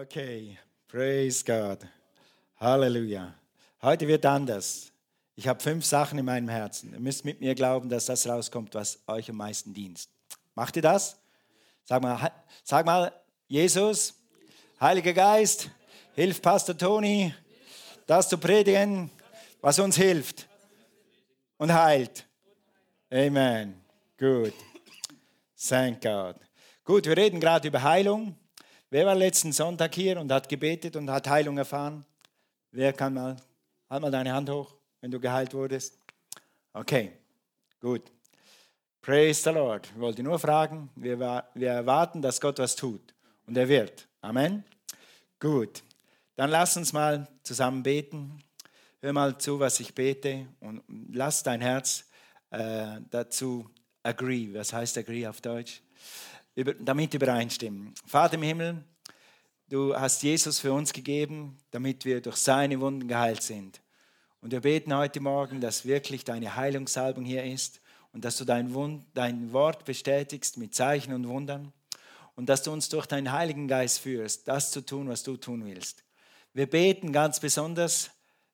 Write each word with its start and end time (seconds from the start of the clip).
Okay, 0.00 0.56
praise 0.88 1.44
God. 1.44 1.86
Halleluja. 2.58 3.34
Heute 3.82 4.08
wird 4.08 4.24
anders. 4.24 4.90
Ich 5.36 5.46
habe 5.46 5.60
fünf 5.60 5.84
Sachen 5.84 6.18
in 6.18 6.24
meinem 6.24 6.48
Herzen. 6.48 6.94
Ihr 6.94 7.00
müsst 7.00 7.26
mit 7.26 7.42
mir 7.42 7.54
glauben, 7.54 7.90
dass 7.90 8.06
das 8.06 8.26
rauskommt, 8.26 8.74
was 8.74 8.98
euch 9.06 9.28
am 9.28 9.36
meisten 9.36 9.74
dient. 9.74 10.08
Macht 10.54 10.76
ihr 10.76 10.80
das? 10.80 11.18
Sag 11.84 12.00
mal, 12.00 12.32
sag 12.64 12.86
mal 12.86 13.12
Jesus, 13.46 14.14
Heiliger 14.80 15.12
Geist, 15.12 15.68
hilf 16.14 16.40
Pastor 16.40 16.78
Toni, 16.78 17.34
das 18.06 18.30
zu 18.30 18.38
predigen, 18.38 19.10
was 19.60 19.78
uns 19.80 19.96
hilft 19.96 20.48
und 21.58 21.74
heilt. 21.74 22.24
Amen. 23.12 23.78
Gut. 24.18 24.54
Thank 25.58 26.00
God. 26.00 26.36
Gut, 26.84 27.04
wir 27.04 27.18
reden 27.18 27.38
gerade 27.38 27.68
über 27.68 27.82
Heilung. 27.82 28.39
Wer 28.92 29.06
war 29.06 29.14
letzten 29.14 29.52
Sonntag 29.52 29.94
hier 29.94 30.18
und 30.18 30.32
hat 30.32 30.48
gebetet 30.48 30.96
und 30.96 31.08
hat 31.08 31.28
Heilung 31.28 31.56
erfahren? 31.56 32.04
Wer 32.72 32.92
kann 32.92 33.14
mal, 33.14 33.36
halt 33.88 34.02
mal 34.02 34.10
deine 34.10 34.32
Hand 34.32 34.50
hoch, 34.50 34.74
wenn 35.00 35.12
du 35.12 35.20
geheilt 35.20 35.54
wurdest. 35.54 35.96
Okay, 36.72 37.12
gut. 37.78 38.02
Praise 39.00 39.44
the 39.44 39.50
Lord. 39.50 39.86
Ich 39.94 40.00
wollte 40.00 40.24
nur 40.24 40.40
fragen, 40.40 40.90
wir, 40.96 41.20
wir 41.54 41.70
erwarten, 41.70 42.20
dass 42.20 42.40
Gott 42.40 42.58
was 42.58 42.74
tut. 42.74 43.14
Und 43.46 43.56
er 43.56 43.68
wird. 43.68 44.08
Amen. 44.22 44.64
Gut. 45.38 45.84
Dann 46.34 46.50
lass 46.50 46.76
uns 46.76 46.92
mal 46.92 47.28
zusammen 47.44 47.84
beten. 47.84 48.42
Hör 49.02 49.12
mal 49.12 49.38
zu, 49.38 49.60
was 49.60 49.78
ich 49.78 49.94
bete 49.94 50.48
und 50.58 50.82
lass 51.12 51.44
dein 51.44 51.60
Herz 51.60 52.06
äh, 52.50 53.00
dazu 53.08 53.70
agree. 54.02 54.52
Was 54.52 54.72
heißt 54.72 54.98
agree 54.98 55.28
auf 55.28 55.40
Deutsch? 55.40 55.80
Damit 56.54 57.14
übereinstimmen. 57.14 57.94
Vater 58.06 58.34
im 58.34 58.42
Himmel, 58.42 58.84
du 59.68 59.94
hast 59.94 60.22
Jesus 60.22 60.58
für 60.58 60.72
uns 60.72 60.92
gegeben, 60.92 61.58
damit 61.70 62.04
wir 62.04 62.20
durch 62.20 62.36
seine 62.36 62.80
Wunden 62.80 63.08
geheilt 63.08 63.42
sind. 63.42 63.80
Und 64.40 64.52
wir 64.52 64.60
beten 64.60 64.94
heute 64.94 65.20
Morgen, 65.20 65.60
dass 65.60 65.84
wirklich 65.84 66.24
deine 66.24 66.56
Heilungssalbung 66.56 67.24
hier 67.24 67.44
ist 67.44 67.80
und 68.12 68.24
dass 68.24 68.36
du 68.36 68.44
dein, 68.44 68.74
Wund, 68.74 69.04
dein 69.14 69.52
Wort 69.52 69.84
bestätigst 69.84 70.56
mit 70.56 70.74
Zeichen 70.74 71.12
und 71.12 71.28
Wundern 71.28 71.72
und 72.36 72.48
dass 72.48 72.62
du 72.62 72.72
uns 72.72 72.88
durch 72.88 73.06
deinen 73.06 73.32
Heiligen 73.32 73.68
Geist 73.68 74.00
führst, 74.00 74.48
das 74.48 74.70
zu 74.70 74.80
tun, 74.80 75.08
was 75.08 75.22
du 75.22 75.36
tun 75.36 75.64
willst. 75.66 76.04
Wir 76.52 76.68
beten 76.68 77.12
ganz 77.12 77.38
besonders, 77.38 78.10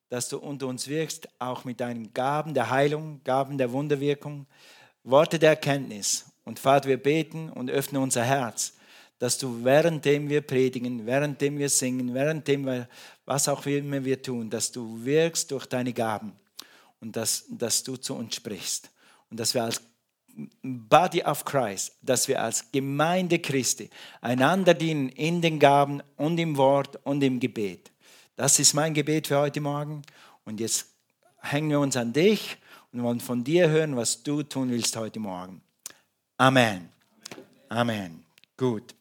dass 0.08 0.28
du 0.28 0.38
unter 0.38 0.66
uns 0.66 0.88
wirkst, 0.88 1.28
auch 1.38 1.64
mit 1.64 1.81
deinen 1.81 2.12
Gaben 2.12 2.53
der 2.53 2.70
Heilung, 2.70 3.20
Gaben 3.25 3.58
der 3.58 3.72
Wunderwirkung, 3.72 4.47
Worte 5.03 5.38
der 5.38 5.50
Erkenntnis 5.50 6.27
und 6.47 6.61
Vater, 6.61 6.89
wir 6.89 6.97
beten 6.97 7.50
und 7.50 7.70
öffnen 7.70 8.00
unser 8.00 8.22
Herz, 8.22 8.75
dass 9.19 9.36
du 9.36 9.64
währenddem 9.64 10.28
wir 10.28 10.42
predigen, 10.42 11.05
währenddem 11.05 11.58
wir 11.58 11.69
singen, 11.69 12.14
währenddem 12.14 12.64
wir, 12.64 12.88
was 13.25 13.48
auch 13.48 13.66
immer 13.66 14.05
wir 14.05 14.22
tun, 14.22 14.48
dass 14.48 14.70
du 14.70 15.05
wirkst 15.05 15.50
durch 15.50 15.66
deine 15.66 15.92
Gaben 15.92 16.33
und 17.00 17.16
dass, 17.16 17.44
dass 17.50 17.83
du 17.83 17.97
zu 17.97 18.14
uns 18.14 18.36
sprichst. 18.36 18.91
Und 19.28 19.41
dass 19.41 19.55
wir 19.55 19.64
als 19.64 19.83
Body 20.62 21.25
of 21.25 21.44
Christ, 21.44 21.97
dass 22.00 22.28
wir 22.28 22.41
als 22.41 22.70
Gemeinde 22.70 23.41
Christi 23.41 23.91
einander 24.20 24.75
dienen 24.75 25.08
in 25.08 25.42
den 25.42 25.58
Gaben 25.58 26.00
und 26.16 26.38
im 26.38 26.56
Wort 26.56 26.97
und 27.05 27.25
im 27.25 27.41
Gebet. 27.41 27.91
Das 28.36 28.60
ist 28.60 28.72
mein 28.72 28.94
Gebet 28.94 29.27
für 29.27 29.38
heute 29.38 29.60
Morgen. 29.60 30.03
Und 30.44 30.60
jetzt 30.60 30.86
hängen 31.41 31.70
wir 31.70 31.81
uns 31.81 31.97
an 31.97 32.12
dich 32.12 32.56
und 32.92 33.03
wollen 33.03 33.20
von 33.20 33.42
dir 33.42 33.69
hören, 33.69 33.97
was 33.97 34.22
du 34.22 34.44
tun 34.44 34.70
willst 34.70 34.94
heute 34.94 35.19
Morgen. 35.19 35.62
Amen. 36.38 36.90
Amen. 37.70 38.24
Gut. 38.58 38.94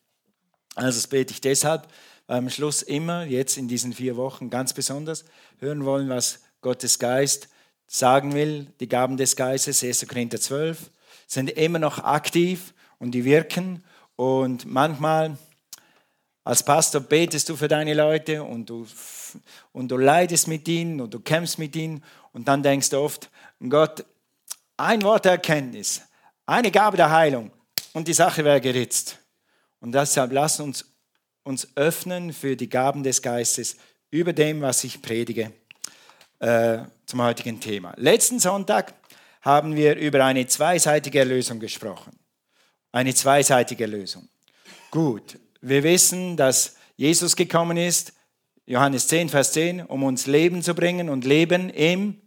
Also 0.74 1.00
das 1.00 1.08
bete 1.08 1.34
ich 1.34 1.42
deshalb, 1.42 1.88
weil 2.28 2.38
am 2.38 2.50
Schluss 2.50 2.82
immer, 2.82 3.26
jetzt 3.26 3.58
in 3.58 3.68
diesen 3.68 3.92
vier 3.92 4.16
Wochen 4.16 4.50
ganz 4.50 4.74
besonders, 4.74 5.26
hören 5.60 5.84
wollen, 5.84 6.08
was 6.08 6.40
Gottes 6.62 6.98
Geist 6.98 7.50
sagen 7.88 8.34
will. 8.34 8.68
Die 8.80 8.88
Gaben 8.88 9.18
des 9.18 9.36
Geistes, 9.36 9.84
1. 9.84 10.08
Korinther 10.08 10.40
12, 10.40 10.90
sind 11.28 11.50
immer 11.50 11.80
noch 11.80 12.00
aktiv 12.00 12.74
und 13.00 13.12
die 13.12 13.26
wirken. 13.26 13.84
Und 14.16 14.66
manchmal 14.66 15.38
als 16.46 16.64
Pastor 16.64 17.02
betest 17.02 17.50
du 17.50 17.58
für 17.58 17.68
deine 17.68 17.94
Leute 17.94 18.44
und 18.44 18.70
du, 18.70 18.88
und 19.74 19.90
du 19.90 19.98
leidest 19.98 20.48
mit 20.48 20.68
ihnen 20.70 21.02
und 21.02 21.14
du 21.14 21.20
kämpfst 21.20 21.60
mit 21.60 21.76
ihnen 21.76 22.02
und 22.32 22.48
dann 22.48 22.64
denkst 22.64 22.92
du 22.92 23.00
oft, 23.00 23.30
Gott, 23.68 24.06
ein 24.78 25.02
Wort 25.02 25.26
Erkenntnis, 25.26 26.02
eine 26.46 26.72
Gabe 26.72 26.98
der 26.98 27.12
Heilung 27.12 27.52
und 27.94 28.08
die 28.08 28.14
Sache 28.14 28.44
wäre 28.44 28.62
geritzt. 28.62 29.18
Und 29.80 29.94
deshalb 29.94 30.32
lass 30.32 30.60
uns 30.60 30.96
uns 31.46 31.68
öffnen 31.76 32.34
für 32.34 32.58
die 32.58 32.68
Gaben 32.68 33.04
des 33.04 33.22
Geistes 33.22 33.78
über 34.10 34.34
dem, 34.34 34.62
was 34.62 34.84
ich 34.84 35.02
predige 35.02 35.54
äh, 36.40 36.80
zum 37.06 37.22
heutigen 37.22 37.60
Thema. 37.60 37.94
Letzten 37.98 38.40
Sonntag 38.40 38.94
haben 39.42 39.76
wir 39.76 39.96
über 39.96 40.26
eine 40.26 40.48
zweiseitige 40.48 41.20
Erlösung 41.20 41.60
gesprochen. 41.60 42.18
Eine 42.92 43.14
zweiseitige 43.14 43.84
Erlösung. 43.84 44.28
Gut, 44.90 45.38
wir 45.62 45.84
wissen, 45.84 46.36
dass 46.36 46.76
Jesus 46.96 47.36
gekommen 47.36 47.78
ist, 47.78 48.14
Johannes 48.66 49.08
10, 49.08 49.30
Vers 49.30 49.52
10, 49.52 49.82
um 49.82 50.02
uns 50.04 50.26
Leben 50.26 50.64
zu 50.64 50.74
bringen 50.74 51.10
und 51.10 51.26
Leben 51.26 51.70
im 51.70 52.20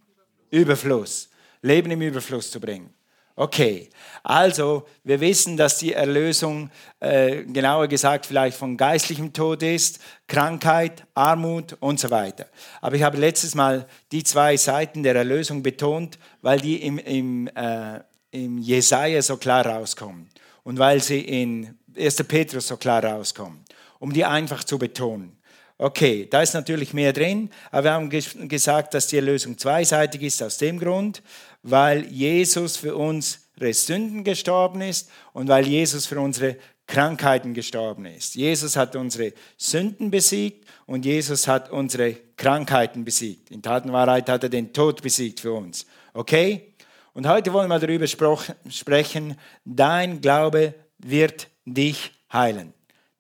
Überfluss. 0.51 1.31
Leben 1.63 1.91
im 1.91 2.03
Überfluss 2.03 2.53
zu 2.53 2.61
bringen. 2.61 2.95
Okay, 3.41 3.89
also 4.25 4.85
wir 5.05 5.21
wissen, 5.21 5.57
dass 5.57 5.79
die 5.79 5.93
Erlösung, 5.93 6.71
äh, 6.99 7.45
genauer 7.45 7.87
gesagt, 7.87 8.27
vielleicht 8.27 8.59
von 8.59 8.77
geistlichem 8.77 9.33
Tod 9.33 9.63
ist, 9.63 10.01
Krankheit, 10.27 11.07
Armut 11.15 11.77
und 11.79 12.01
so 12.01 12.11
weiter. 12.11 12.47
Aber 12.81 12.97
ich 12.97 13.05
habe 13.05 13.17
letztes 13.17 13.55
Mal 13.55 13.87
die 14.11 14.25
zwei 14.25 14.57
Seiten 14.57 15.05
der 15.05 15.15
Erlösung 15.15 15.63
betont, 15.63 16.19
weil 16.43 16.59
die 16.59 16.83
im, 16.83 16.99
im, 16.99 17.47
äh, 17.55 18.01
im 18.33 18.59
Jesaja 18.59 19.23
so 19.23 19.37
klar 19.37 19.65
rauskommen 19.65 20.29
und 20.65 20.81
weil 20.81 21.01
sie 21.01 21.21
in 21.21 21.79
1. 21.97 22.17
Petrus 22.25 22.67
so 22.67 22.77
klar 22.77 23.05
rauskommen, 23.05 23.65
um 24.01 24.13
die 24.13 24.25
einfach 24.25 24.65
zu 24.65 24.81
betonen. 24.81 25.39
Okay, 25.81 26.27
da 26.29 26.43
ist 26.43 26.55
natürlich 26.55 26.93
mehr 26.93 27.13
drin, 27.13 27.51
aber 27.71 27.85
wir 27.85 27.93
haben 27.93 28.11
gesagt, 28.11 28.95
dass 28.95 29.07
die 29.07 29.15
Erlösung 29.15 29.57
zweiseitig 29.57 30.23
ist 30.23 30.43
aus 30.43 30.59
dem 30.59 30.81
Grund, 30.81 31.23
weil 31.63 32.07
Jesus 32.07 32.77
für 32.77 32.97
unsere 32.97 33.73
Sünden 33.73 34.25
gestorben 34.25 34.81
ist 34.81 35.11
und 35.33 35.49
weil 35.49 35.67
Jesus 35.67 36.07
für 36.07 36.21
unsere 36.21 36.57
Krankheiten 36.87 37.53
gestorben 37.53 38.07
ist. 38.07 38.35
Jesus 38.35 38.77
hat 38.77 38.97
unsere 38.97 39.35
Sünden 39.57 40.11
besiegt 40.11 40.67
und 40.87 41.05
Jesus 41.05 41.47
hat 41.47 41.71
unsere 41.71 42.15
Krankheiten 42.37 43.05
besiegt. 43.05 43.51
In 43.51 43.63
Tat 43.63 43.85
und 43.85 43.93
Wahrheit 43.93 44.29
hat 44.29 44.43
er 44.43 44.49
den 44.49 44.73
Tod 44.73 45.03
besiegt 45.03 45.41
für 45.41 45.53
uns. 45.53 45.87
Okay? 46.15 46.75
Und 47.13 47.29
heute 47.29 47.53
wollen 47.53 47.69
wir 47.69 47.79
darüber 47.79 48.07
sprechen, 48.07 49.37
dein 49.65 50.21
Glaube 50.21 50.75
wird 50.99 51.49
dich 51.67 52.13
heilen. 52.33 52.73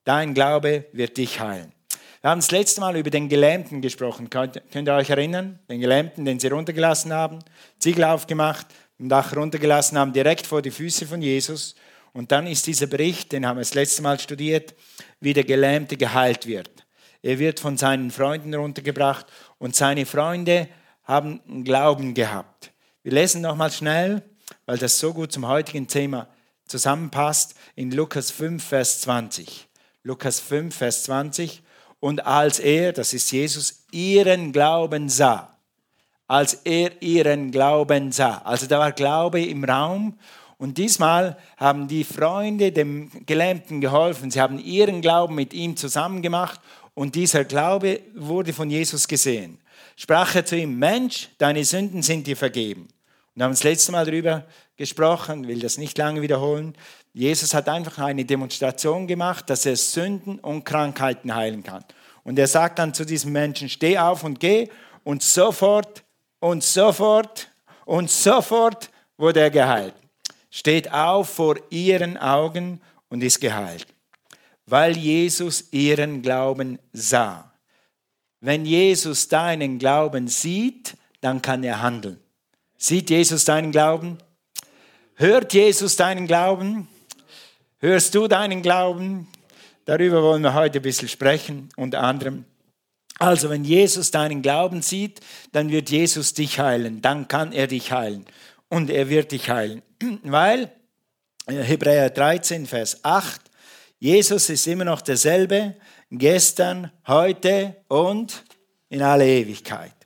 Dein 0.05 0.33
Glaube 0.33 0.87
wird 0.93 1.19
dich 1.19 1.39
heilen. 1.39 1.73
Wir 2.21 2.31
haben 2.31 2.41
das 2.41 2.51
letzte 2.51 2.81
Mal 2.81 2.97
über 2.97 3.11
den 3.11 3.29
Gelähmten 3.29 3.81
gesprochen. 3.81 4.29
Könnt, 4.29 4.61
könnt 4.73 4.89
ihr 4.89 4.95
euch 4.95 5.09
erinnern? 5.09 5.61
Den 5.69 5.81
Gelähmten, 5.81 6.25
den 6.25 6.41
sie 6.41 6.49
runtergelassen 6.49 7.13
haben, 7.13 7.39
Ziegel 7.79 8.03
aufgemacht, 8.05 8.67
im 8.99 9.09
Dach 9.09 9.37
runtergelassen 9.37 9.97
haben, 9.97 10.13
direkt 10.13 10.45
vor 10.45 10.61
die 10.61 10.73
Füße 10.73 11.07
von 11.07 11.23
Jesus. 11.23 11.77
Und 12.13 12.33
dann 12.33 12.49
ist 12.49 12.67
dieser 12.67 12.89
Bericht, 12.89 13.31
den 13.31 13.47
haben 13.47 13.59
wir 13.59 13.61
das 13.61 13.75
letzte 13.75 14.03
Mal 14.03 14.19
studiert, 14.19 14.75
wie 15.21 15.33
der 15.33 15.45
Gelähmte 15.45 15.97
geheilt 15.97 16.47
wird. 16.47 16.71
Er 17.23 17.39
wird 17.39 17.61
von 17.61 17.77
seinen 17.77 18.11
Freunden 18.11 18.53
runtergebracht 18.53 19.27
und 19.59 19.77
seine 19.77 20.05
Freunde 20.05 20.69
haben 21.05 21.65
Glauben 21.65 22.15
gehabt. 22.15 22.73
Wir 23.05 23.13
lesen 23.13 23.43
nochmal 23.43 23.71
schnell, 23.71 24.23
weil 24.67 24.79
das 24.79 24.99
so 24.99 25.15
gut 25.15 25.31
zum 25.31 25.47
heutigen 25.47 25.87
Thema 25.87 26.29
zusammenpasst, 26.67 27.55
in 27.77 27.93
Lukas 27.93 28.33
5, 28.33 28.63
Vers 28.63 29.03
20. 29.03 29.69
Lukas 30.03 30.41
5, 30.41 30.75
Vers 30.75 31.05
20. 31.05 31.63
Und 32.01 32.27
als 32.27 32.59
er, 32.61 32.93
das 32.93 33.13
ist 33.13 33.31
Jesus, 33.33 33.85
ihren 33.91 34.53
Glauben 34.53 35.09
sah, 35.09 35.57
als 36.27 36.55
er 36.65 37.03
ihren 37.03 37.51
Glauben 37.51 38.13
sah, 38.13 38.39
also 38.45 38.67
da 38.67 38.79
war 38.79 38.93
Glaube 38.93 39.43
im 39.43 39.65
Raum 39.65 40.19
und 40.59 40.77
diesmal 40.77 41.39
haben 41.57 41.89
die 41.89 42.05
Freunde 42.05 42.73
dem 42.73 43.11
Gelähmten 43.27 43.81
geholfen. 43.81 44.31
Sie 44.31 44.41
haben 44.41 44.59
ihren 44.59 45.01
Glauben 45.01 45.35
mit 45.35 45.55
ihm 45.55 45.77
zusammen 45.77 46.21
gemacht 46.21 46.61
und 46.95 47.15
dieser 47.15 47.45
Glaube 47.45 48.01
wurde 48.15 48.53
von 48.53 48.69
Jesus 48.69 49.07
gesehen. 49.07 49.59
Sprach 49.97 50.35
er 50.35 50.45
zu 50.45 50.57
ihm, 50.57 50.79
Mensch, 50.79 51.29
deine 51.39 51.65
Sünden 51.65 52.03
sind 52.03 52.27
dir 52.27 52.37
vergeben. 52.37 52.89
Und 53.35 53.43
haben 53.43 53.53
das 53.53 53.63
letzte 53.63 53.93
Mal 53.93 54.05
darüber 54.05 54.45
gesprochen, 54.77 55.47
will 55.47 55.61
das 55.61 55.79
nicht 55.79 55.97
lange 55.97 56.23
wiederholen. 56.23 56.75
Jesus 57.19 57.53
hat 57.53 57.69
einfach 57.69 57.99
eine 57.99 58.25
Demonstration 58.25 59.09
gemacht, 59.09 59.51
dass 59.51 59.67
er 59.67 59.75
Sünden 59.75 60.39
und 60.39 60.63
Krankheiten 60.63 61.35
heilen 61.35 61.65
kann. 61.65 61.85
Und 62.23 62.39
er 62.39 62.47
sagt 62.47 62.79
dann 62.79 62.95
zu 62.95 63.05
diesem 63.05 63.33
Menschen, 63.33 63.69
steh 63.69 63.99
auf 63.99 64.23
und 64.23 64.39
geh. 64.39 64.69
Und 65.03 65.25
sofort 65.25 66.05
und 66.39 66.63
sofort 66.63 67.51
und 67.87 68.09
sofort 68.09 68.91
wurde 69.17 69.41
er 69.41 69.51
geheilt. 69.51 69.95
Steht 70.49 70.93
auf 70.93 71.29
vor 71.31 71.57
ihren 71.71 72.17
Augen 72.19 72.81
und 73.09 73.25
ist 73.25 73.41
geheilt. 73.41 73.89
weil 74.67 74.97
Jesus 74.97 75.73
ihren 75.73 76.21
Glauben 76.23 76.79
sah. 76.93 77.53
Wenn 78.41 78.67
Jesus 78.67 79.29
deinen 79.29 79.79
Glauben 79.79 80.29
sieht, 80.29 80.97
dann 81.21 81.43
kann 81.43 81.65
er 81.65 81.83
handeln. 81.83 82.21
Sieht 82.77 83.11
Jesus 83.11 83.45
deinen 83.45 83.73
Glauben? 83.73 84.19
Hört 85.15 85.53
Jesus 85.55 85.97
deinen 85.97 86.27
Glauben? 86.27 86.87
Hörst 87.81 88.13
du 88.17 88.27
deinen 88.27 88.61
Glauben? 88.61 89.29
Darüber 89.85 90.21
wollen 90.25 90.43
wir 90.43 90.55
heute 90.55 90.81
ein 90.81 90.83
bisschen 90.83 91.09
sprechen, 91.09 91.69
unter 91.77 92.03
anderem. 92.03 92.45
Also, 93.21 93.51
wenn 93.51 93.65
Jesus 93.65 94.11
deinen 94.11 94.43
Glauben 94.43 94.83
sieht, 94.83 95.21
dann 95.53 95.71
wird 95.71 95.89
Jesus 95.89 96.35
dich 96.35 96.59
heilen. 96.59 97.03
Dann 97.03 97.29
kann 97.29 97.53
er 97.53 97.69
dich 97.69 97.93
heilen. 97.93 98.27
Und 98.69 98.91
er 98.91 99.09
wird 99.09 99.31
dich 99.31 99.49
heilen. 99.49 99.83
Weil, 100.25 100.73
Hebräer 101.47 102.11
13, 102.11 102.67
Vers 102.67 103.05
8, 103.05 103.41
Jesus 104.01 104.51
ist 104.51 104.67
immer 104.67 104.85
noch 104.85 105.01
derselbe, 105.01 105.77
gestern, 106.11 106.91
heute 107.07 107.77
und 107.87 108.43
in 108.89 109.03
alle 109.03 109.25
Ewigkeit. 109.25 109.98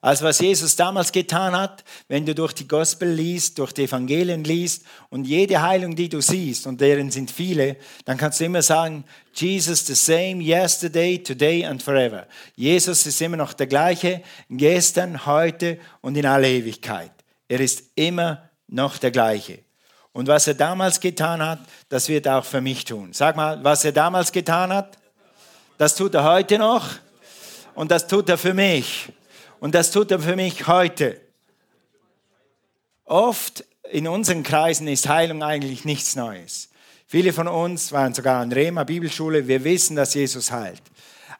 Also 0.00 0.24
was 0.24 0.38
Jesus 0.38 0.76
damals 0.76 1.10
getan 1.10 1.56
hat, 1.56 1.82
wenn 2.06 2.24
du 2.24 2.34
durch 2.34 2.52
die 2.52 2.68
Gospel 2.68 3.10
liest, 3.10 3.58
durch 3.58 3.72
die 3.72 3.84
Evangelien 3.84 4.44
liest 4.44 4.84
und 5.10 5.26
jede 5.26 5.60
Heilung, 5.60 5.96
die 5.96 6.08
du 6.08 6.20
siehst, 6.20 6.66
und 6.66 6.80
deren 6.80 7.10
sind 7.10 7.30
viele, 7.30 7.76
dann 8.04 8.16
kannst 8.16 8.38
du 8.38 8.44
immer 8.44 8.62
sagen, 8.62 9.04
Jesus 9.34 9.86
the 9.86 9.94
same 9.94 10.42
yesterday, 10.42 11.18
today 11.18 11.64
and 11.64 11.82
forever. 11.82 12.26
Jesus 12.54 13.06
ist 13.06 13.20
immer 13.20 13.36
noch 13.36 13.52
der 13.52 13.66
gleiche, 13.66 14.22
gestern, 14.48 15.26
heute 15.26 15.78
und 16.00 16.16
in 16.16 16.26
alle 16.26 16.48
Ewigkeit. 16.48 17.12
Er 17.48 17.60
ist 17.60 17.84
immer 17.96 18.48
noch 18.68 18.98
der 18.98 19.10
gleiche. 19.10 19.60
Und 20.12 20.28
was 20.28 20.46
er 20.46 20.54
damals 20.54 21.00
getan 21.00 21.42
hat, 21.42 21.60
das 21.88 22.08
wird 22.08 22.26
er 22.26 22.38
auch 22.38 22.44
für 22.44 22.60
mich 22.60 22.84
tun. 22.84 23.12
Sag 23.12 23.36
mal, 23.36 23.62
was 23.62 23.84
er 23.84 23.92
damals 23.92 24.32
getan 24.32 24.72
hat, 24.72 24.98
das 25.76 25.94
tut 25.94 26.14
er 26.14 26.24
heute 26.24 26.58
noch 26.58 26.86
und 27.74 27.90
das 27.90 28.06
tut 28.06 28.28
er 28.28 28.38
für 28.38 28.54
mich. 28.54 29.12
Und 29.60 29.74
das 29.74 29.90
tut 29.90 30.10
er 30.10 30.20
für 30.20 30.36
mich 30.36 30.66
heute. 30.66 31.20
Oft 33.04 33.64
in 33.90 34.06
unseren 34.06 34.42
Kreisen 34.42 34.86
ist 34.86 35.08
Heilung 35.08 35.42
eigentlich 35.42 35.84
nichts 35.84 36.14
Neues. 36.14 36.68
Viele 37.06 37.32
von 37.32 37.48
uns 37.48 37.90
waren 37.90 38.12
sogar 38.12 38.40
an 38.40 38.52
Rema 38.52 38.84
Bibelschule. 38.84 39.48
Wir 39.48 39.64
wissen, 39.64 39.96
dass 39.96 40.14
Jesus 40.14 40.52
heilt. 40.52 40.82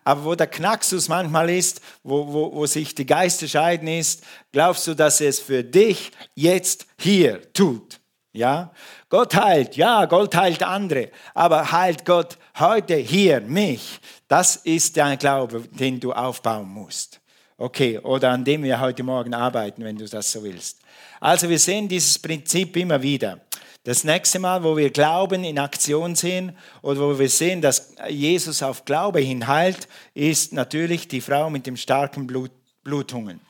Aber 0.03 0.25
wo 0.25 0.35
der 0.35 0.47
Knacksus 0.47 1.09
manchmal 1.09 1.51
ist, 1.51 1.83
wo, 2.03 2.27
wo, 2.33 2.55
wo 2.55 2.65
sich 2.65 2.95
die 2.95 3.05
Geister 3.05 3.47
scheiden 3.47 3.89
ist, 3.89 4.25
glaubst 4.53 4.87
du, 4.87 4.95
dass 4.95 5.21
er 5.21 5.29
es 5.29 5.39
für 5.39 5.63
dich 5.63 6.13
jetzt 6.35 6.87
hier 6.99 7.53
tut? 7.53 8.01
Ja? 8.33 8.73
Gott 9.11 9.35
heilt, 9.35 9.77
ja, 9.77 10.07
Gott 10.07 10.35
heilt 10.35 10.63
andere, 10.63 11.11
aber 11.35 11.71
heilt 11.73 12.07
Gott 12.07 12.39
heute 12.59 12.95
hier 12.95 13.43
mich? 13.43 14.01
Das 14.29 14.57
ist 14.57 14.97
der 14.97 15.19
Glaube, 15.19 15.61
den 15.73 16.01
du 16.01 16.15
aufbauen 16.15 16.69
musst. 16.69 17.21
Okay, 17.61 17.99
oder 17.99 18.31
an 18.31 18.45
dem 18.45 18.63
wir 18.63 18.79
heute 18.79 19.03
Morgen 19.03 19.35
arbeiten, 19.35 19.83
wenn 19.83 19.99
du 19.99 20.09
das 20.09 20.31
so 20.31 20.45
willst. 20.45 20.79
Also 21.19 21.49
wir 21.49 21.59
sehen 21.59 21.89
dieses 21.89 22.17
Prinzip 22.17 22.77
immer 22.77 23.03
wieder. 23.03 23.41
Das 23.83 24.05
nächste 24.05 24.39
Mal, 24.39 24.63
wo 24.63 24.77
wir 24.77 24.91
Glauben 24.91 25.43
in 25.43 25.59
Aktion 25.59 26.15
sehen 26.15 26.57
oder 26.83 27.01
wo 27.01 27.19
wir 27.19 27.29
sehen, 27.29 27.61
dass 27.61 27.97
Jesus 28.09 28.63
auf 28.63 28.85
Glaube 28.85 29.19
hin 29.19 29.49
heilt, 29.49 29.89
ist 30.15 30.53
natürlich 30.53 31.09
die 31.09 31.21
Frau 31.21 31.51
mit 31.51 31.67
dem 31.67 31.77
starken 31.77 32.29
Blut, 32.29 32.53
Blutungen. 32.85 33.41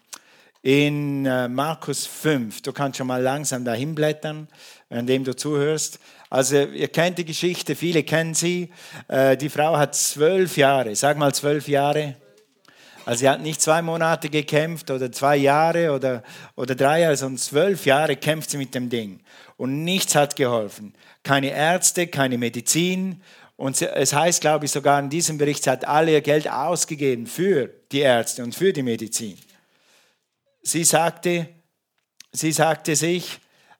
In 0.62 1.26
äh, 1.26 1.46
Markus 1.46 2.06
5, 2.06 2.62
du 2.62 2.72
kannst 2.72 2.96
schon 2.96 3.08
mal 3.08 3.20
langsam 3.20 3.62
dahin 3.62 3.94
blättern, 3.94 4.48
währenddem 4.88 5.24
du 5.24 5.36
zuhörst. 5.36 5.98
Also 6.30 6.56
ihr 6.56 6.88
kennt 6.88 7.18
die 7.18 7.26
Geschichte, 7.26 7.76
viele 7.76 8.02
kennen 8.04 8.32
sie. 8.32 8.70
Äh, 9.06 9.36
die 9.36 9.50
Frau 9.50 9.76
hat 9.76 9.94
zwölf 9.94 10.56
Jahre, 10.56 10.96
sag 10.96 11.18
mal 11.18 11.34
zwölf 11.34 11.68
Jahre 11.68 12.16
also 13.08 13.20
sie 13.20 13.28
hat 13.30 13.40
nicht 13.40 13.62
zwei 13.62 13.80
Monate 13.80 14.28
gekämpft 14.28 14.90
oder 14.90 15.10
zwei 15.10 15.38
Jahre 15.38 15.92
oder, 15.92 16.22
oder 16.56 16.74
drei 16.74 17.00
Jahre, 17.00 17.16
sondern 17.16 17.38
zwölf 17.38 17.86
Jahre 17.86 18.16
kämpft 18.16 18.50
sie 18.50 18.58
mit 18.58 18.74
dem 18.74 18.90
Ding. 18.90 19.20
Und 19.56 19.82
nichts 19.82 20.14
hat 20.14 20.36
geholfen. 20.36 20.92
Keine 21.22 21.48
Ärzte, 21.48 22.06
keine 22.06 22.36
Medizin. 22.36 23.22
Und 23.56 23.80
es 23.80 24.12
heißt, 24.12 24.42
glaube 24.42 24.66
ich, 24.66 24.72
sogar 24.72 25.00
in 25.00 25.08
diesem 25.08 25.38
Bericht, 25.38 25.64
sie 25.64 25.70
hat 25.70 25.86
alle 25.86 26.12
ihr 26.12 26.20
Geld 26.20 26.50
ausgegeben 26.50 27.26
für 27.26 27.70
die 27.90 28.00
Ärzte 28.00 28.44
und 28.44 28.54
für 28.54 28.74
die 28.74 28.82
Medizin. 28.82 29.38
Sie 30.60 30.84
sagte, 30.84 31.48
sie 32.32 32.52
sagte 32.52 32.94
sich, 32.94 33.38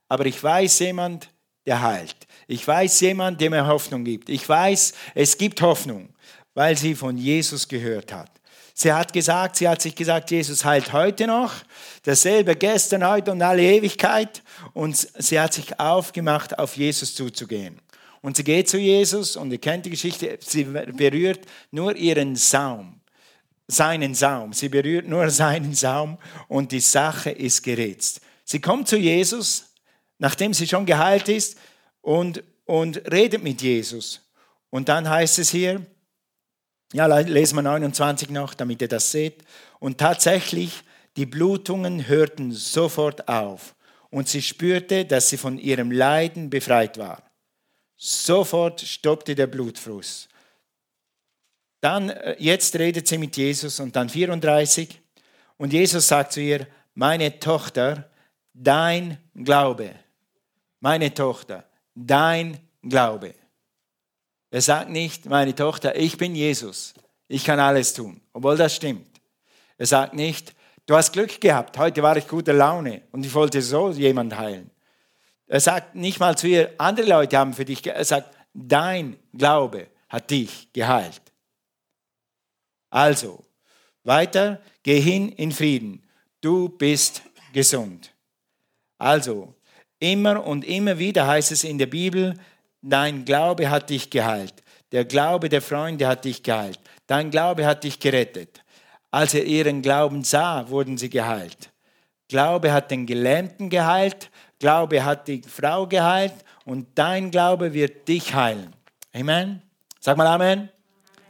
aber 0.09 0.25
ich 0.25 0.43
weiß 0.43 0.79
jemand, 0.79 1.29
der 1.67 1.83
heilt. 1.83 2.17
Ich 2.47 2.67
weiß 2.67 3.01
jemand, 3.01 3.43
der 3.43 3.51
mir 3.51 3.67
Hoffnung 3.67 4.05
gibt. 4.05 4.31
Ich 4.31 4.49
weiß, 4.49 4.95
es 5.15 5.37
gibt 5.37 5.61
Hoffnung, 5.61 6.15
weil 6.55 6.79
sie 6.79 6.95
von 6.95 7.19
Jesus 7.19 7.69
gehört 7.69 8.11
hat. 8.11 8.38
Sie 8.81 8.93
hat 8.93 9.13
gesagt, 9.13 9.57
sie 9.57 9.69
hat 9.69 9.83
sich 9.83 9.97
gesagt, 9.97 10.31
Jesus 10.31 10.65
heilt 10.65 10.93
heute 10.93 11.27
noch, 11.27 11.53
dasselbe 12.05 12.55
gestern, 12.55 13.05
heute 13.05 13.33
und 13.33 13.43
alle 13.43 13.61
Ewigkeit. 13.61 14.41
Und 14.73 14.97
sie 14.97 15.41
hat 15.41 15.53
sich 15.53 15.81
aufgemacht, 15.81 16.57
auf 16.57 16.77
Jesus 16.77 17.13
zuzugehen. 17.17 17.81
Und 18.23 18.37
sie 18.37 18.45
geht 18.45 18.69
zu 18.69 18.79
Jesus 18.79 19.35
und 19.35 19.51
ihr 19.51 19.59
kennt 19.59 19.85
die 19.87 19.91
Geschichte, 19.91 20.39
sie 20.41 20.63
berührt 20.63 21.41
nur 21.73 21.97
ihren 21.97 22.37
Saum, 22.37 23.01
seinen 23.67 24.15
Saum. 24.15 24.53
Sie 24.53 24.69
berührt 24.69 25.09
nur 25.09 25.29
seinen 25.31 25.75
Saum 25.75 26.17
und 26.47 26.71
die 26.71 26.79
Sache 26.79 27.31
ist 27.31 27.65
geritzt. 27.65 28.21
Sie 28.45 28.61
kommt 28.61 28.87
zu 28.87 28.97
Jesus, 28.97 29.73
nachdem 30.19 30.55
sie 30.55 30.69
schon 30.69 30.87
geheilt 30.87 31.29
ist, 31.29 31.59
und, 32.01 32.45
und 32.65 33.11
redet 33.11 33.43
mit 33.43 33.61
Jesus. 33.61 34.21
Und 34.71 34.89
dann 34.89 35.11
heißt 35.11 35.41
es 35.41 35.51
hier, 35.51 35.85
ja, 36.93 37.07
lesen 37.07 37.57
wir 37.57 37.63
29 37.63 38.31
noch, 38.31 38.55
damit 38.55 38.81
ihr 38.83 38.89
das 38.89 39.11
seht. 39.11 39.45
Und 39.79 39.99
tatsächlich, 39.99 40.83
die 41.17 41.27
Blutungen 41.27 42.09
hörten 42.09 42.53
sofort 42.53 43.29
auf 43.29 43.75
und 44.11 44.29
sie 44.29 44.43
spürte, 44.43 45.05
dass 45.05 45.29
sie 45.29 45.37
von 45.37 45.59
ihrem 45.59 45.91
Leiden 45.91 46.51
befreit 46.51 46.99
war. 46.99 47.23
Sofort 47.97 48.81
stoppte 48.81 49.35
der 49.35 49.49
Blutfluss. 49.49 50.29
Dann, 51.81 52.11
äh, 52.11 52.37
jetzt 52.39 52.77
redet 52.77 53.07
sie 53.07 53.19
mit 53.19 53.37
Jesus 53.37 53.81
und 53.81 53.95
dann 53.97 54.09
34. 54.09 55.01
Und 55.57 55.73
Jesus 55.73 56.09
sagt 56.09 56.33
zu 56.33 56.41
ihr, 56.41 56.67
meine 56.95 57.39
Tochter, 57.39 58.11
dein 58.55 59.19
Glaube. 59.35 59.95
Meine 60.81 61.13
Tochter, 61.13 61.65
dein 61.95 62.59
Glaube. 62.83 63.35
Er 64.51 64.63
sagt 64.63 64.91
nicht, 64.91 65.27
meine 65.27 65.55
Tochter, 65.55 65.97
ich 65.97 66.17
bin 66.17 66.35
Jesus, 66.35 66.95
ich 67.27 67.45
kann 67.45 67.61
alles 67.61 67.93
tun, 67.93 68.21
obwohl 68.33 68.57
das 68.57 68.75
stimmt. 68.75 69.21
Er 69.77 69.87
sagt 69.87 70.15
nicht, 70.15 70.55
du 70.87 70.97
hast 70.97 71.13
Glück 71.13 71.41
gehabt, 71.41 71.77
heute 71.77 72.03
war 72.03 72.17
ich 72.17 72.27
guter 72.27 72.55
Laune 72.55 73.03
und 73.13 73.27
ich 73.27 73.35
wollte 73.35 73.61
so 73.61 73.91
jemand 73.91 74.37
heilen. 74.39 74.71
Er 75.47 75.61
sagt 75.61 75.95
nicht 75.95 76.19
mal 76.19 76.37
zu 76.37 76.47
ihr, 76.47 76.75
andere 76.79 77.07
Leute 77.07 77.37
haben 77.37 77.53
für 77.53 77.65
dich, 77.65 77.87
er 77.87 78.05
sagt, 78.05 78.35
dein 78.55 79.17
Glaube 79.35 79.89
hat 80.09 80.31
dich 80.31 80.73
geheilt. 80.73 81.23
Also, 82.91 83.45
weiter, 84.05 84.63
geh 84.83 85.01
hin 85.01 85.31
in 85.31 85.53
Frieden, 85.53 86.03
du 86.41 86.71
bist 86.71 87.23
gesund. 87.53 88.15
Also, 88.97 89.55
immer 89.99 90.45
und 90.45 90.65
immer 90.65 90.99
wieder 90.99 91.27
heißt 91.27 91.53
es 91.53 91.65
in 91.65 91.77
der 91.77 91.87
Bibel, 91.87 92.35
Dein 92.83 93.25
Glaube 93.25 93.71
hat 93.71 93.91
dich 93.91 94.11
geheilt. 94.11 94.55
Der 94.93 95.05
Glaube 95.05 95.49
der 95.49 95.63
Freunde 95.63 96.07
hat 96.07 96.25
dich 96.25 96.43
geheilt. 96.43 96.81
Dein 97.07 97.31
Glaube 97.31 97.67
hat 97.67 97.85
dich 97.85 97.99
gerettet. 98.01 98.63
Als 99.11 99.35
er 99.35 99.45
ihren 99.45 99.83
Glauben 99.83 100.23
sah, 100.25 100.69
wurden 100.69 100.97
sie 100.99 101.11
geheilt. 101.11 101.71
Glaube 102.29 102.73
hat 102.73 102.91
den 102.91 103.07
Gelähmten 103.07 103.71
geheilt. 103.71 104.31
Glaube 104.59 105.05
hat 105.05 105.29
die 105.29 105.43
Frau 105.43 105.87
geheilt. 105.87 106.35
Und 106.65 106.87
dein 106.95 107.31
Glaube 107.31 107.73
wird 107.73 108.07
dich 108.09 108.35
heilen. 108.35 108.75
Amen. 109.15 109.63
Sag 110.01 110.17
mal 110.17 110.27
Amen. 110.27 110.69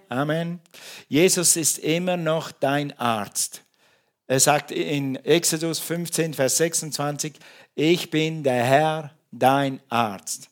Amen. 0.09 0.61
Jesus 1.09 1.57
ist 1.57 1.79
immer 1.79 2.17
noch 2.17 2.51
dein 2.51 2.99
Arzt. 2.99 3.63
Er 4.27 4.41
sagt 4.41 4.71
in 4.71 5.17
Exodus 5.17 5.79
15, 5.79 6.35
Vers 6.35 6.59
26, 6.59 7.35
ich 7.75 8.11
bin 8.11 8.43
der 8.43 8.65
Herr, 8.65 9.11
dein 9.31 9.81
Arzt. 9.89 10.51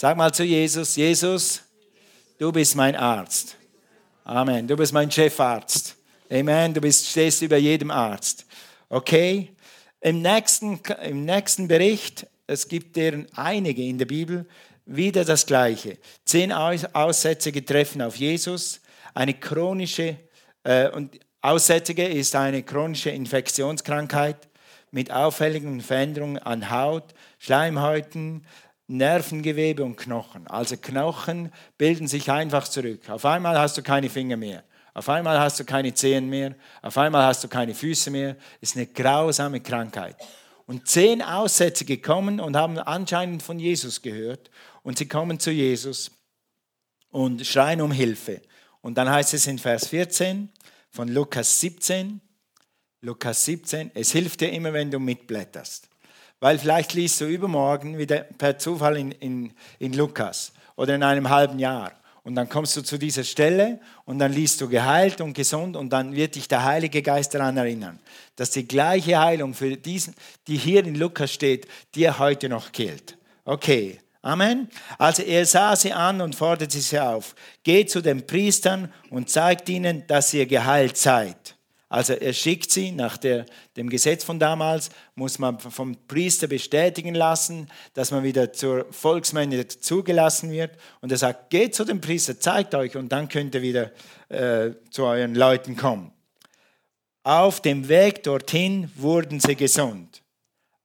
Sag 0.00 0.16
mal 0.16 0.32
zu 0.32 0.44
Jesus, 0.44 0.94
Jesus, 0.94 1.60
du 2.38 2.52
bist 2.52 2.76
mein 2.76 2.94
Arzt. 2.94 3.56
Amen. 4.22 4.64
Du 4.64 4.76
bist 4.76 4.92
mein 4.92 5.10
Chefarzt. 5.10 5.96
Amen. 6.30 6.72
Du 6.72 6.80
bist, 6.80 7.08
stehst 7.08 7.42
über 7.42 7.56
jedem 7.56 7.90
Arzt. 7.90 8.46
Okay? 8.88 9.56
Im 10.00 10.22
nächsten, 10.22 10.78
Im 11.02 11.24
nächsten 11.24 11.66
Bericht, 11.66 12.28
es 12.46 12.68
gibt 12.68 12.94
deren 12.94 13.26
einige 13.34 13.82
in 13.82 13.98
der 13.98 14.06
Bibel, 14.06 14.46
wieder 14.86 15.24
das 15.24 15.44
Gleiche. 15.46 15.98
Zehn 16.24 16.52
Aussätzige 16.52 17.64
treffen 17.64 18.00
auf 18.00 18.14
Jesus. 18.14 18.80
Eine 19.14 19.34
chronische, 19.34 20.14
äh, 20.62 20.90
und 20.90 21.18
Aussätzige 21.40 22.06
ist 22.06 22.36
eine 22.36 22.62
chronische 22.62 23.10
Infektionskrankheit 23.10 24.48
mit 24.92 25.10
auffälligen 25.10 25.80
Veränderungen 25.80 26.38
an 26.38 26.70
Haut, 26.70 27.14
Schleimhäuten, 27.40 28.46
Nervengewebe 28.88 29.84
und 29.84 29.96
Knochen. 29.96 30.46
Also 30.46 30.76
Knochen 30.76 31.52
bilden 31.76 32.08
sich 32.08 32.30
einfach 32.30 32.66
zurück. 32.66 33.08
Auf 33.10 33.24
einmal 33.24 33.58
hast 33.58 33.76
du 33.78 33.82
keine 33.82 34.08
Finger 34.08 34.36
mehr. 34.36 34.64
Auf 34.94 35.08
einmal 35.08 35.38
hast 35.38 35.60
du 35.60 35.64
keine 35.64 35.94
Zehen 35.94 36.28
mehr. 36.28 36.56
Auf 36.82 36.98
einmal 36.98 37.24
hast 37.26 37.44
du 37.44 37.48
keine 37.48 37.74
Füße 37.74 38.10
mehr. 38.10 38.36
Ist 38.60 38.76
eine 38.76 38.86
grausame 38.86 39.60
Krankheit. 39.60 40.16
Und 40.66 40.88
zehn 40.88 41.22
Aussätzige 41.22 41.98
kommen 41.98 42.40
und 42.40 42.56
haben 42.56 42.78
anscheinend 42.78 43.42
von 43.42 43.58
Jesus 43.58 44.02
gehört. 44.02 44.50
Und 44.82 44.98
sie 44.98 45.06
kommen 45.06 45.38
zu 45.38 45.50
Jesus 45.50 46.10
und 47.10 47.46
schreien 47.46 47.80
um 47.80 47.92
Hilfe. 47.92 48.42
Und 48.80 48.96
dann 48.96 49.10
heißt 49.10 49.34
es 49.34 49.46
in 49.46 49.58
Vers 49.58 49.88
14 49.88 50.50
von 50.90 51.08
Lukas 51.08 51.60
17, 51.60 52.20
Lukas 53.00 53.44
17, 53.44 53.92
es 53.94 54.12
hilft 54.12 54.40
dir 54.40 54.50
immer, 54.50 54.72
wenn 54.72 54.90
du 54.90 54.98
mitblätterst. 54.98 55.87
Weil 56.40 56.58
vielleicht 56.58 56.94
liest 56.94 57.20
du 57.20 57.26
übermorgen 57.26 57.98
wieder 57.98 58.20
per 58.20 58.58
Zufall 58.58 58.96
in, 58.96 59.12
in, 59.12 59.52
in 59.78 59.92
Lukas 59.92 60.52
oder 60.76 60.94
in 60.94 61.02
einem 61.02 61.28
halben 61.28 61.58
Jahr. 61.58 61.92
Und 62.22 62.34
dann 62.34 62.48
kommst 62.48 62.76
du 62.76 62.82
zu 62.82 62.98
dieser 62.98 63.24
Stelle 63.24 63.80
und 64.04 64.18
dann 64.18 64.32
liest 64.32 64.60
du 64.60 64.68
geheilt 64.68 65.20
und 65.20 65.32
gesund 65.32 65.76
und 65.76 65.90
dann 65.90 66.14
wird 66.14 66.34
dich 66.34 66.46
der 66.46 66.62
Heilige 66.62 67.00
Geist 67.00 67.34
daran 67.34 67.56
erinnern, 67.56 67.98
dass 68.36 68.50
die 68.50 68.68
gleiche 68.68 69.18
Heilung 69.18 69.54
für 69.54 69.76
diesen, 69.76 70.14
die 70.46 70.56
hier 70.56 70.84
in 70.84 70.94
Lukas 70.94 71.32
steht, 71.32 71.66
dir 71.94 72.18
heute 72.18 72.48
noch 72.48 72.70
gilt. 72.72 73.16
Okay, 73.44 73.98
Amen. 74.20 74.68
Also 74.98 75.22
er 75.22 75.46
sah 75.46 75.74
sie 75.74 75.92
an 75.92 76.20
und 76.20 76.34
forderte 76.34 76.78
sie 76.80 76.98
auf. 76.98 77.34
Geht 77.62 77.90
zu 77.90 78.02
den 78.02 78.26
Priestern 78.26 78.92
und 79.10 79.30
zeigt 79.30 79.68
ihnen, 79.68 80.06
dass 80.06 80.34
ihr 80.34 80.46
geheilt 80.46 80.96
seid. 80.96 81.56
Also 81.88 82.12
er 82.12 82.34
schickt 82.34 82.70
sie 82.70 82.92
nach 82.92 83.16
der, 83.16 83.46
dem 83.76 83.88
Gesetz 83.88 84.22
von 84.22 84.38
damals, 84.38 84.90
muss 85.14 85.38
man 85.38 85.58
vom 85.58 85.96
Priester 86.06 86.46
bestätigen 86.46 87.14
lassen, 87.14 87.68
dass 87.94 88.10
man 88.10 88.24
wieder 88.24 88.52
zur 88.52 88.86
Volksmenge 88.90 89.66
zugelassen 89.68 90.50
wird. 90.50 90.76
Und 91.00 91.12
er 91.12 91.18
sagt, 91.18 91.48
geht 91.48 91.74
zu 91.74 91.84
dem 91.84 92.00
Priester, 92.00 92.38
zeigt 92.38 92.74
euch 92.74 92.96
und 92.96 93.10
dann 93.10 93.28
könnt 93.28 93.54
ihr 93.54 93.62
wieder 93.62 93.92
äh, 94.28 94.72
zu 94.90 95.04
euren 95.04 95.34
Leuten 95.34 95.76
kommen. 95.76 96.12
Auf 97.22 97.62
dem 97.62 97.88
Weg 97.88 98.22
dorthin 98.22 98.90
wurden 98.94 99.40
sie 99.40 99.56
gesund. 99.56 100.22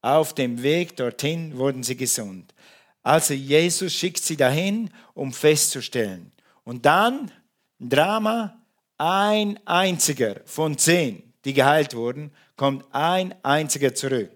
Auf 0.02 0.34
dem 0.34 0.64
Weg 0.64 0.96
dorthin 0.96 1.58
wurden 1.58 1.84
sie 1.84 1.98
gesund. 1.98 2.54
Also 3.02 3.34
Jesus 3.34 3.94
schickt 3.94 4.24
sie 4.24 4.38
dahin, 4.38 4.90
um 5.14 5.34
festzustellen. 5.34 6.32
Und 6.64 6.86
dann, 6.86 7.32
Drama, 7.80 8.63
ein 9.06 9.60
einziger 9.66 10.40
von 10.46 10.78
zehn, 10.78 11.34
die 11.44 11.54
geheilt 11.54 11.94
wurden, 11.94 12.32
kommt 12.56 12.86
ein 12.92 13.36
einziger 13.44 13.94
zurück, 13.94 14.32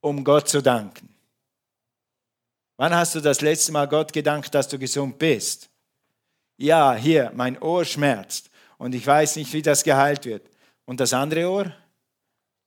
um 0.00 0.22
Gott 0.22 0.48
zu 0.48 0.62
danken. 0.62 1.08
Wann 2.76 2.94
hast 2.94 3.16
du 3.16 3.20
das 3.20 3.40
letzte 3.40 3.72
Mal 3.72 3.88
Gott 3.88 4.12
gedankt, 4.12 4.54
dass 4.54 4.68
du 4.68 4.78
gesund 4.78 5.18
bist? 5.18 5.68
Ja, 6.56 6.94
hier, 6.94 7.32
mein 7.34 7.60
Ohr 7.60 7.84
schmerzt 7.84 8.50
und 8.78 8.94
ich 8.94 9.04
weiß 9.04 9.34
nicht, 9.34 9.52
wie 9.52 9.62
das 9.62 9.82
geheilt 9.82 10.24
wird. 10.26 10.48
Und 10.84 11.00
das 11.00 11.12
andere 11.12 11.50
Ohr? 11.50 11.72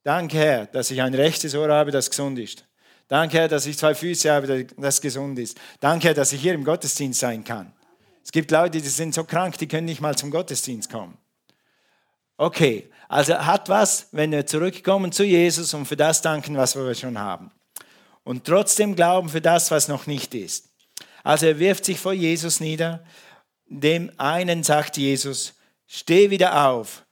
Danke, 0.04 0.38
Herr, 0.38 0.66
dass 0.66 0.92
ich 0.92 1.02
ein 1.02 1.14
rechtes 1.14 1.56
Ohr 1.56 1.70
habe, 1.70 1.92
das 1.92 2.10
gesund 2.10 2.38
ist. 2.40 2.66
Danke, 3.08 3.38
Herr, 3.38 3.48
dass 3.48 3.66
ich 3.66 3.78
zwei 3.78 3.96
Füße 3.96 4.30
habe, 4.30 4.66
das 4.66 5.00
gesund 5.00 5.40
ist. 5.40 5.58
Danke, 5.80 6.10
Herr, 6.10 6.14
dass 6.14 6.34
ich 6.34 6.42
hier 6.42 6.54
im 6.54 6.66
Gottesdienst 6.66 7.22
sein 7.22 7.46
kann. 7.46 7.72
Es 8.30 8.32
gibt 8.32 8.52
Leute, 8.52 8.80
die 8.80 8.88
sind 8.88 9.16
so 9.16 9.24
krank, 9.24 9.58
die 9.58 9.68
können 9.68 9.86
nicht 9.86 10.02
mal 10.02 10.16
zum 10.16 10.30
Gottesdienst 10.30 10.92
kommen. 10.92 11.18
Okay, 12.38 12.92
also 13.08 13.34
hat 13.34 13.70
was, 13.70 14.08
wenn 14.12 14.32
wir 14.32 14.46
zurückkommen 14.46 15.12
zu 15.12 15.24
Jesus 15.24 15.74
und 15.74 15.88
für 15.88 15.96
das 15.96 16.22
danken, 16.22 16.56
was 16.56 16.76
wir 16.76 16.94
schon 16.94 17.18
haben. 17.18 17.50
Und 18.24 18.46
trotzdem 18.46 18.96
glauben 18.96 19.30
für 19.30 19.42
das, 19.42 19.72
was 19.72 19.88
noch 19.88 20.06
nicht 20.06 20.36
ist. 20.36 20.70
Also 21.24 21.48
er 21.48 21.58
wirft 21.58 21.86
sich 21.86 22.00
vor 22.00 22.14
Jesus 22.14 22.60
nieder. 22.60 23.04
Dem 23.66 24.12
einen 24.20 24.62
sagt 24.62 24.98
Jesus, 24.98 25.56
steh 25.88 26.30
wieder 26.30 26.68
auf. 26.68 27.08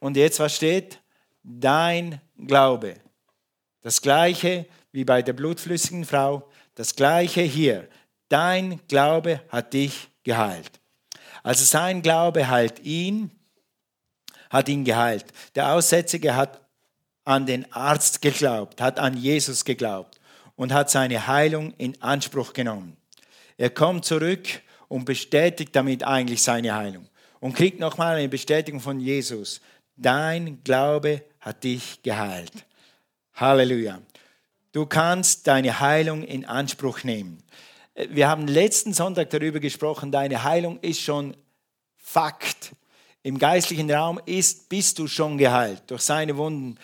Und 0.00 0.16
jetzt 0.16 0.40
was 0.40 0.56
steht? 0.56 1.02
Dein 1.42 2.18
Glaube. 2.46 2.94
Das 3.82 4.00
gleiche 4.00 4.64
wie 4.90 5.04
bei 5.04 5.20
der 5.20 5.34
blutflüssigen 5.34 6.06
Frau, 6.06 6.48
das 6.76 6.96
gleiche 6.96 7.42
hier. 7.42 7.90
Dein 8.30 8.80
Glaube 8.88 9.42
hat 9.50 9.74
dich 9.74 10.08
geheilt. 10.26 10.80
Also 11.42 11.64
sein 11.64 12.02
Glaube 12.02 12.48
heilt 12.48 12.80
ihn, 12.80 13.30
hat 14.50 14.68
ihn 14.68 14.84
geheilt. 14.84 15.24
Der 15.54 15.72
Aussätzige 15.72 16.36
hat 16.36 16.60
an 17.24 17.46
den 17.46 17.72
Arzt 17.72 18.20
geglaubt, 18.20 18.80
hat 18.80 18.98
an 18.98 19.16
Jesus 19.16 19.64
geglaubt 19.64 20.20
und 20.56 20.72
hat 20.72 20.90
seine 20.90 21.28
Heilung 21.28 21.72
in 21.78 22.02
Anspruch 22.02 22.52
genommen. 22.52 22.96
Er 23.56 23.70
kommt 23.70 24.04
zurück 24.04 24.46
und 24.88 25.04
bestätigt 25.04 25.74
damit 25.74 26.02
eigentlich 26.02 26.42
seine 26.42 26.74
Heilung 26.74 27.08
und 27.40 27.54
kriegt 27.54 27.78
nochmal 27.78 28.16
eine 28.16 28.28
Bestätigung 28.28 28.80
von 28.80 28.98
Jesus. 28.98 29.60
Dein 29.96 30.62
Glaube 30.64 31.22
hat 31.40 31.62
dich 31.62 32.02
geheilt. 32.02 32.52
Halleluja. 33.34 34.00
Du 34.72 34.86
kannst 34.86 35.46
deine 35.46 35.78
Heilung 35.78 36.24
in 36.24 36.44
Anspruch 36.44 37.04
nehmen. 37.04 37.42
Wir 37.96 38.28
haben 38.28 38.46
letzten 38.46 38.92
Sonntag 38.92 39.30
darüber 39.30 39.58
gesprochen, 39.58 40.12
deine 40.12 40.44
Heilung 40.44 40.78
ist 40.80 41.00
schon 41.00 41.34
Fakt. 41.96 42.72
Im 43.22 43.38
geistlichen 43.38 43.90
Raum 43.90 44.20
ist, 44.26 44.68
bist 44.68 44.98
du 44.98 45.08
schon 45.08 45.38
geheilt. 45.38 45.82
Durch 45.86 46.02
seine 46.02 46.36
Wunden 46.36 46.78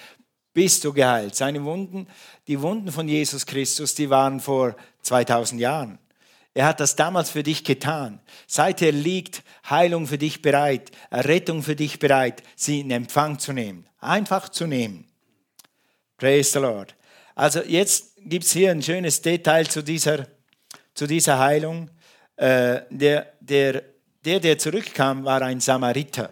bist 0.55 0.85
du 0.85 0.93
geheilt. 0.93 1.37
Seine 1.37 1.65
Wunden, 1.65 2.09
die 2.49 2.61
Wunden 2.61 2.91
von 2.91 3.09
Jesus 3.09 3.45
Christus, 3.45 3.95
die 3.95 4.09
waren 4.09 4.41
vor 4.41 4.75
2000 5.03 5.61
Jahren. 5.61 5.99
Er 6.55 6.67
hat 6.67 6.81
das 6.81 6.97
damals 6.97 7.31
für 7.31 7.43
dich 7.43 7.63
getan. 7.63 8.21
Seither 8.47 8.93
liegt 8.93 9.43
Heilung 9.69 10.07
für 10.07 10.19
dich 10.19 10.43
bereit, 10.43 10.91
Rettung 11.11 11.63
für 11.63 11.77
dich 11.77 11.99
bereit, 11.99 12.43
sie 12.57 12.81
in 12.81 12.91
Empfang 12.91 13.39
zu 13.39 13.53
nehmen. 13.53 13.87
Einfach 14.01 14.49
zu 14.49 14.67
nehmen. 14.67 15.07
Praise 16.17 16.53
the 16.53 16.59
Lord. 16.59 16.95
Also 17.35 17.61
jetzt 17.61 18.17
gibt 18.25 18.45
es 18.45 18.53
hier 18.53 18.71
ein 18.71 18.83
schönes 18.83 19.23
Detail 19.23 19.67
zu 19.67 19.83
dieser 19.83 20.27
zu 20.95 21.07
dieser 21.07 21.39
Heilung. 21.39 21.91
Äh, 22.37 22.83
der, 22.91 23.33
der, 23.41 23.83
der, 24.25 24.41
der 24.41 24.59
zurückkam, 24.59 25.25
war 25.25 25.43
ein 25.43 25.61
Samariter. 25.61 26.31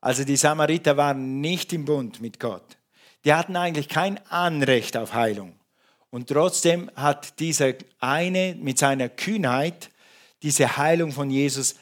Also 0.00 0.24
die 0.24 0.36
Samariter 0.36 0.96
waren 0.96 1.40
nicht 1.40 1.72
im 1.72 1.84
Bund 1.84 2.20
mit 2.20 2.40
Gott. 2.40 2.76
Die 3.24 3.32
hatten 3.32 3.56
eigentlich 3.56 3.88
kein 3.88 4.18
Anrecht 4.28 4.96
auf 4.96 5.14
Heilung. 5.14 5.54
Und 6.10 6.28
trotzdem 6.28 6.90
hat 6.96 7.38
dieser 7.38 7.74
eine 8.00 8.56
mit 8.58 8.78
seiner 8.78 9.08
Kühnheit 9.08 9.90
diese 10.42 10.76
Heilung 10.76 11.12
von 11.12 11.30
Jesus 11.30 11.76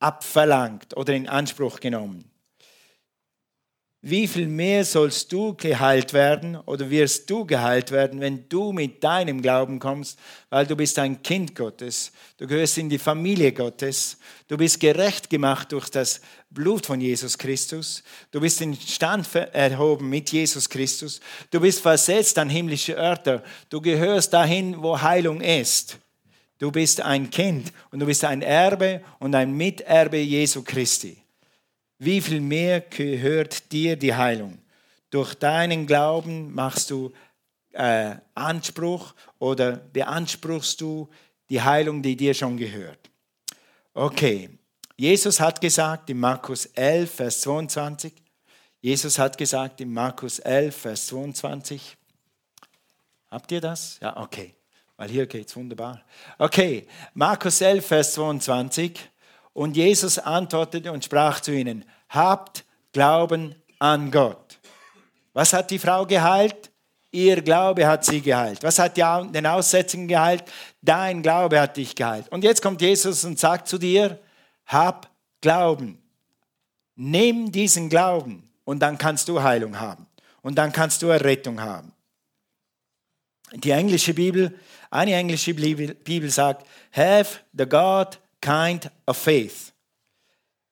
abverlangt 0.00 0.96
oder 0.96 1.14
in 1.14 1.28
Anspruch 1.28 1.78
genommen 1.78 2.31
wie 4.04 4.26
viel 4.26 4.48
mehr 4.48 4.84
sollst 4.84 5.32
du 5.32 5.54
geheilt 5.54 6.12
werden 6.12 6.56
oder 6.56 6.90
wirst 6.90 7.30
du 7.30 7.46
geheilt 7.46 7.92
werden, 7.92 8.20
wenn 8.20 8.48
du 8.48 8.72
mit 8.72 9.04
deinem 9.04 9.40
Glauben 9.40 9.78
kommst, 9.78 10.18
weil 10.50 10.66
du 10.66 10.74
bist 10.74 10.98
ein 10.98 11.22
Kind 11.22 11.54
Gottes, 11.54 12.10
du 12.36 12.48
gehörst 12.48 12.78
in 12.78 12.90
die 12.90 12.98
Familie 12.98 13.52
Gottes, 13.52 14.18
du 14.48 14.56
bist 14.56 14.80
gerecht 14.80 15.30
gemacht 15.30 15.70
durch 15.70 15.88
das 15.88 16.20
Blut 16.50 16.84
von 16.84 17.00
Jesus 17.00 17.38
Christus, 17.38 18.02
du 18.32 18.40
bist 18.40 18.60
in 18.60 18.74
Stand 18.74 19.32
erhoben 19.36 20.08
mit 20.08 20.32
Jesus 20.32 20.68
Christus, 20.68 21.20
du 21.52 21.60
bist 21.60 21.80
versetzt 21.80 22.36
an 22.40 22.50
himmlische 22.50 22.94
Örter, 22.94 23.44
du 23.70 23.80
gehörst 23.80 24.32
dahin, 24.32 24.82
wo 24.82 25.00
Heilung 25.00 25.40
ist. 25.40 25.98
Du 26.58 26.70
bist 26.70 27.00
ein 27.00 27.28
Kind 27.28 27.72
und 27.90 27.98
du 27.98 28.06
bist 28.06 28.24
ein 28.24 28.40
Erbe 28.40 29.02
und 29.18 29.34
ein 29.34 29.52
Miterbe 29.52 30.18
Jesu 30.18 30.62
Christi 30.62 31.21
wie 32.04 32.20
viel 32.20 32.40
mehr 32.40 32.80
gehört 32.80 33.70
dir 33.70 33.96
die 33.96 34.14
Heilung? 34.14 34.58
Durch 35.10 35.34
deinen 35.34 35.86
Glauben 35.86 36.52
machst 36.52 36.90
du 36.90 37.12
äh, 37.72 38.16
Anspruch 38.34 39.14
oder 39.38 39.76
beanspruchst 39.76 40.80
du 40.80 41.08
die 41.48 41.62
Heilung, 41.62 42.02
die 42.02 42.16
dir 42.16 42.34
schon 42.34 42.56
gehört. 42.56 42.98
Okay, 43.94 44.50
Jesus 44.96 45.38
hat 45.38 45.60
gesagt 45.60 46.10
in 46.10 46.18
Markus 46.18 46.66
11, 46.66 47.14
Vers 47.14 47.40
22, 47.42 48.12
Jesus 48.80 49.16
hat 49.18 49.38
gesagt 49.38 49.80
in 49.80 49.92
Markus 49.92 50.40
11, 50.40 50.76
Vers 50.76 51.06
22, 51.06 51.96
habt 53.30 53.52
ihr 53.52 53.60
das? 53.60 53.98
Ja, 54.00 54.16
okay, 54.16 54.54
weil 54.96 55.08
hier 55.08 55.26
geht 55.26 55.46
es 55.46 55.54
wunderbar. 55.54 56.02
Okay, 56.36 56.88
Markus 57.14 57.60
11, 57.60 57.86
Vers 57.86 58.14
22, 58.14 59.11
und 59.52 59.76
Jesus 59.76 60.18
antwortete 60.18 60.92
und 60.92 61.04
sprach 61.04 61.40
zu 61.40 61.52
ihnen, 61.52 61.84
habt 62.08 62.64
Glauben 62.92 63.54
an 63.78 64.10
Gott. 64.10 64.58
Was 65.32 65.52
hat 65.52 65.70
die 65.70 65.78
Frau 65.78 66.06
geheilt? 66.06 66.70
Ihr 67.10 67.42
Glaube 67.42 67.86
hat 67.86 68.04
sie 68.04 68.20
geheilt. 68.22 68.62
Was 68.62 68.78
hat 68.78 68.96
den 68.96 69.46
Aussätzigen 69.46 70.08
geheilt? 70.08 70.44
Dein 70.80 71.22
Glaube 71.22 71.60
hat 71.60 71.76
dich 71.76 71.94
geheilt. 71.94 72.28
Und 72.30 72.44
jetzt 72.44 72.62
kommt 72.62 72.80
Jesus 72.80 73.24
und 73.24 73.38
sagt 73.38 73.68
zu 73.68 73.78
dir, 73.78 74.18
hab 74.66 75.10
Glauben. 75.40 75.98
Nimm 76.94 77.52
diesen 77.52 77.88
Glauben 77.88 78.48
und 78.64 78.80
dann 78.80 78.96
kannst 78.96 79.28
du 79.28 79.42
Heilung 79.42 79.78
haben. 79.78 80.06
Und 80.40 80.56
dann 80.56 80.72
kannst 80.72 81.02
du 81.02 81.08
Errettung 81.08 81.60
haben. 81.60 81.92
Die 83.54 83.70
englische 83.70 84.14
Bibel, 84.14 84.58
eine 84.90 85.14
englische 85.14 85.52
Bibel, 85.54 86.30
sagt, 86.30 86.66
have 86.92 87.40
the 87.52 87.66
God 87.66 88.18
kind 88.42 88.90
of 89.06 89.16
faith. 89.16 89.72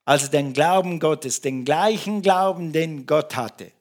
Also 0.04 0.28
den 0.28 0.52
Glauben 0.52 1.00
Gottes, 1.00 1.40
den 1.40 1.64
gleichen 1.64 2.20
Glauben, 2.20 2.72
den 2.72 3.06
Gott 3.06 3.36
hatte. 3.36 3.72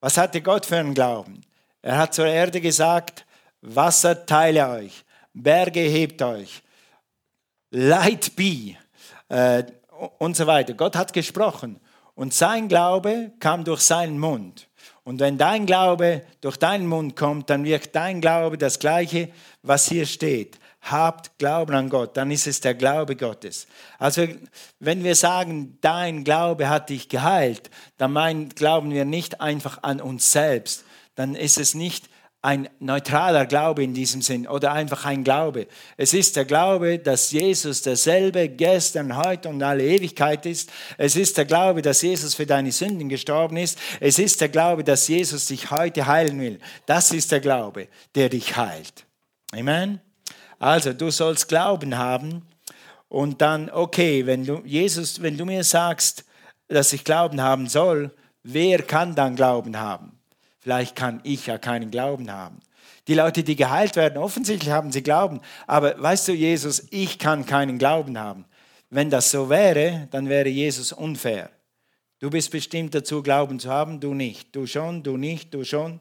Was 0.00 0.16
hatte 0.16 0.40
Gott 0.40 0.66
für 0.66 0.78
einen 0.78 0.94
Glauben? 0.94 1.42
Er 1.82 1.98
hat 1.98 2.14
zur 2.14 2.26
Erde 2.26 2.60
gesagt, 2.60 3.24
Wasser 3.60 4.26
teile 4.26 4.68
euch, 4.68 5.04
Berge 5.32 5.80
hebt 5.80 6.22
euch, 6.22 6.62
Light 7.70 8.34
be 8.34 8.76
äh, 9.28 9.64
und 10.18 10.36
so 10.36 10.46
weiter. 10.46 10.74
Gott 10.74 10.96
hat 10.96 11.12
gesprochen 11.12 11.78
und 12.14 12.34
sein 12.34 12.68
Glaube 12.68 13.32
kam 13.40 13.64
durch 13.64 13.82
seinen 13.82 14.18
Mund. 14.18 14.68
Und 15.04 15.20
wenn 15.20 15.38
dein 15.38 15.66
Glaube 15.66 16.22
durch 16.40 16.56
deinen 16.56 16.86
Mund 16.86 17.16
kommt, 17.16 17.50
dann 17.50 17.64
wirkt 17.64 17.94
dein 17.94 18.20
Glaube 18.20 18.58
das 18.58 18.78
gleiche, 18.78 19.30
was 19.62 19.88
hier 19.88 20.06
steht. 20.06 20.58
Habt 20.80 21.38
Glauben 21.38 21.74
an 21.74 21.90
Gott, 21.90 22.16
dann 22.16 22.30
ist 22.30 22.46
es 22.46 22.60
der 22.60 22.74
Glaube 22.74 23.16
Gottes. 23.16 23.66
Also 23.98 24.26
wenn 24.78 25.04
wir 25.04 25.16
sagen, 25.16 25.76
dein 25.80 26.24
Glaube 26.24 26.68
hat 26.68 26.88
dich 26.88 27.08
geheilt, 27.08 27.70
dann 27.96 28.12
meinen, 28.12 28.48
glauben 28.50 28.90
wir 28.90 29.04
nicht 29.04 29.40
einfach 29.40 29.82
an 29.82 30.00
uns 30.00 30.32
selbst. 30.32 30.84
Dann 31.14 31.34
ist 31.34 31.58
es 31.58 31.74
nicht 31.74 32.08
ein 32.40 32.68
neutraler 32.78 33.46
Glaube 33.46 33.82
in 33.82 33.94
diesem 33.94 34.22
Sinn 34.22 34.46
oder 34.46 34.72
einfach 34.72 35.04
ein 35.04 35.24
Glaube. 35.24 35.66
Es 35.96 36.14
ist 36.14 36.36
der 36.36 36.44
Glaube, 36.44 36.98
dass 37.00 37.32
Jesus 37.32 37.82
derselbe 37.82 38.48
gestern, 38.48 39.16
heute 39.16 39.48
und 39.48 39.62
alle 39.62 39.84
Ewigkeit 39.84 40.46
ist. 40.46 40.70
Es 40.96 41.16
ist 41.16 41.36
der 41.36 41.46
Glaube, 41.46 41.82
dass 41.82 42.00
Jesus 42.02 42.34
für 42.34 42.46
deine 42.46 42.70
Sünden 42.70 43.08
gestorben 43.08 43.56
ist. 43.56 43.78
Es 43.98 44.20
ist 44.20 44.40
der 44.40 44.48
Glaube, 44.48 44.84
dass 44.84 45.08
Jesus 45.08 45.46
dich 45.46 45.72
heute 45.72 46.06
heilen 46.06 46.40
will. 46.40 46.60
Das 46.86 47.10
ist 47.10 47.32
der 47.32 47.40
Glaube, 47.40 47.88
der 48.14 48.28
dich 48.28 48.56
heilt. 48.56 49.04
Amen. 49.52 50.00
Also, 50.58 50.92
du 50.92 51.10
sollst 51.10 51.48
Glauben 51.48 51.96
haben 51.96 52.42
und 53.08 53.40
dann, 53.40 53.70
okay, 53.70 54.26
wenn 54.26 54.44
du, 54.44 54.62
Jesus, 54.64 55.22
wenn 55.22 55.36
du 55.36 55.44
mir 55.44 55.64
sagst, 55.64 56.24
dass 56.68 56.92
ich 56.92 57.04
Glauben 57.04 57.40
haben 57.40 57.68
soll, 57.68 58.14
wer 58.42 58.82
kann 58.82 59.14
dann 59.14 59.36
Glauben 59.36 59.78
haben? 59.78 60.18
Vielleicht 60.60 60.96
kann 60.96 61.20
ich 61.22 61.46
ja 61.46 61.58
keinen 61.58 61.90
Glauben 61.90 62.30
haben. 62.30 62.60
Die 63.06 63.14
Leute, 63.14 63.42
die 63.42 63.56
geheilt 63.56 63.96
werden, 63.96 64.18
offensichtlich 64.18 64.70
haben 64.70 64.92
sie 64.92 65.02
Glauben. 65.02 65.40
Aber 65.66 66.00
weißt 66.00 66.28
du, 66.28 66.32
Jesus, 66.32 66.86
ich 66.90 67.18
kann 67.18 67.46
keinen 67.46 67.78
Glauben 67.78 68.18
haben. 68.18 68.44
Wenn 68.90 69.08
das 69.08 69.30
so 69.30 69.48
wäre, 69.48 70.08
dann 70.10 70.28
wäre 70.28 70.48
Jesus 70.48 70.92
unfair. 70.92 71.50
Du 72.20 72.30
bist 72.30 72.50
bestimmt 72.50 72.94
dazu, 72.94 73.22
Glauben 73.22 73.60
zu 73.60 73.70
haben, 73.70 74.00
du 74.00 74.12
nicht. 74.12 74.54
Du 74.54 74.66
schon, 74.66 75.02
du 75.02 75.16
nicht, 75.16 75.54
du 75.54 75.64
schon. 75.64 76.00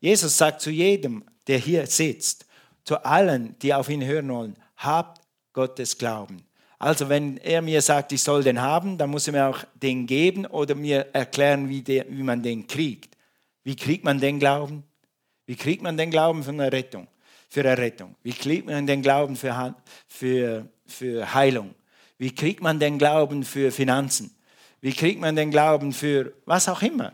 Jesus 0.00 0.36
sagt 0.36 0.60
zu 0.60 0.70
jedem, 0.70 1.24
der 1.46 1.58
hier 1.58 1.86
sitzt, 1.86 2.46
zu 2.84 3.04
allen, 3.04 3.56
die 3.60 3.74
auf 3.74 3.88
ihn 3.88 4.04
hören 4.04 4.28
wollen, 4.28 4.56
habt 4.76 5.22
Gottes 5.52 5.98
Glauben. 5.98 6.44
Also 6.78 7.08
wenn 7.08 7.36
er 7.36 7.62
mir 7.62 7.80
sagt, 7.80 8.10
ich 8.12 8.22
soll 8.22 8.42
den 8.42 8.60
haben, 8.60 8.98
dann 8.98 9.10
muss 9.10 9.28
er 9.28 9.32
mir 9.32 9.46
auch 9.46 9.64
den 9.74 10.06
geben 10.06 10.46
oder 10.46 10.74
mir 10.74 11.06
erklären, 11.12 11.68
wie, 11.68 11.82
der, 11.82 12.06
wie 12.08 12.24
man 12.24 12.42
den 12.42 12.66
kriegt. 12.66 13.16
Wie 13.62 13.76
kriegt 13.76 14.04
man 14.04 14.18
den 14.18 14.40
Glauben? 14.40 14.82
Wie 15.46 15.54
kriegt 15.54 15.82
man 15.82 15.96
den 15.96 16.10
Glauben 16.10 16.42
für 16.42 16.50
eine 16.50 16.72
Rettung? 16.72 17.06
Für 17.48 17.64
Errettung? 17.64 18.16
Wie 18.22 18.32
kriegt 18.32 18.66
man 18.66 18.86
den 18.86 19.02
Glauben 19.02 19.36
für, 19.36 19.76
für, 20.08 20.66
für 20.86 21.34
Heilung? 21.34 21.74
Wie 22.18 22.34
kriegt 22.34 22.62
man 22.62 22.80
den 22.80 22.98
Glauben 22.98 23.44
für 23.44 23.70
Finanzen? 23.70 24.34
Wie 24.80 24.92
kriegt 24.92 25.20
man 25.20 25.36
den 25.36 25.52
Glauben 25.52 25.92
für 25.92 26.32
was 26.44 26.68
auch 26.68 26.82
immer? 26.82 27.12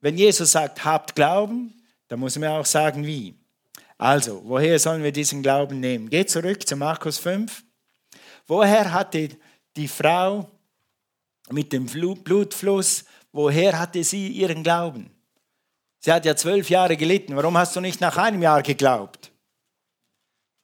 Wenn 0.00 0.16
Jesus 0.16 0.52
sagt, 0.52 0.84
habt 0.84 1.14
Glauben, 1.14 1.74
dann 2.08 2.20
muss 2.20 2.38
man 2.38 2.48
auch 2.50 2.66
sagen, 2.66 3.06
wie. 3.06 3.34
Also, 3.98 4.42
woher 4.44 4.78
sollen 4.78 5.02
wir 5.02 5.12
diesen 5.12 5.42
Glauben 5.42 5.80
nehmen? 5.80 6.10
Geht 6.10 6.30
zurück 6.30 6.66
zu 6.66 6.76
Markus 6.76 7.18
5. 7.18 7.62
Woher 8.46 8.92
hatte 8.92 9.30
die 9.76 9.88
Frau 9.88 10.50
mit 11.50 11.72
dem 11.72 11.86
Blutfluss, 11.86 13.04
woher 13.32 13.78
hatte 13.78 14.02
sie 14.02 14.28
ihren 14.28 14.62
Glauben? 14.62 15.10
Sie 16.00 16.12
hat 16.12 16.24
ja 16.26 16.36
zwölf 16.36 16.68
Jahre 16.68 16.96
gelitten. 16.96 17.34
Warum 17.36 17.56
hast 17.56 17.74
du 17.76 17.80
nicht 17.80 18.00
nach 18.00 18.16
einem 18.16 18.42
Jahr 18.42 18.62
geglaubt? 18.62 19.32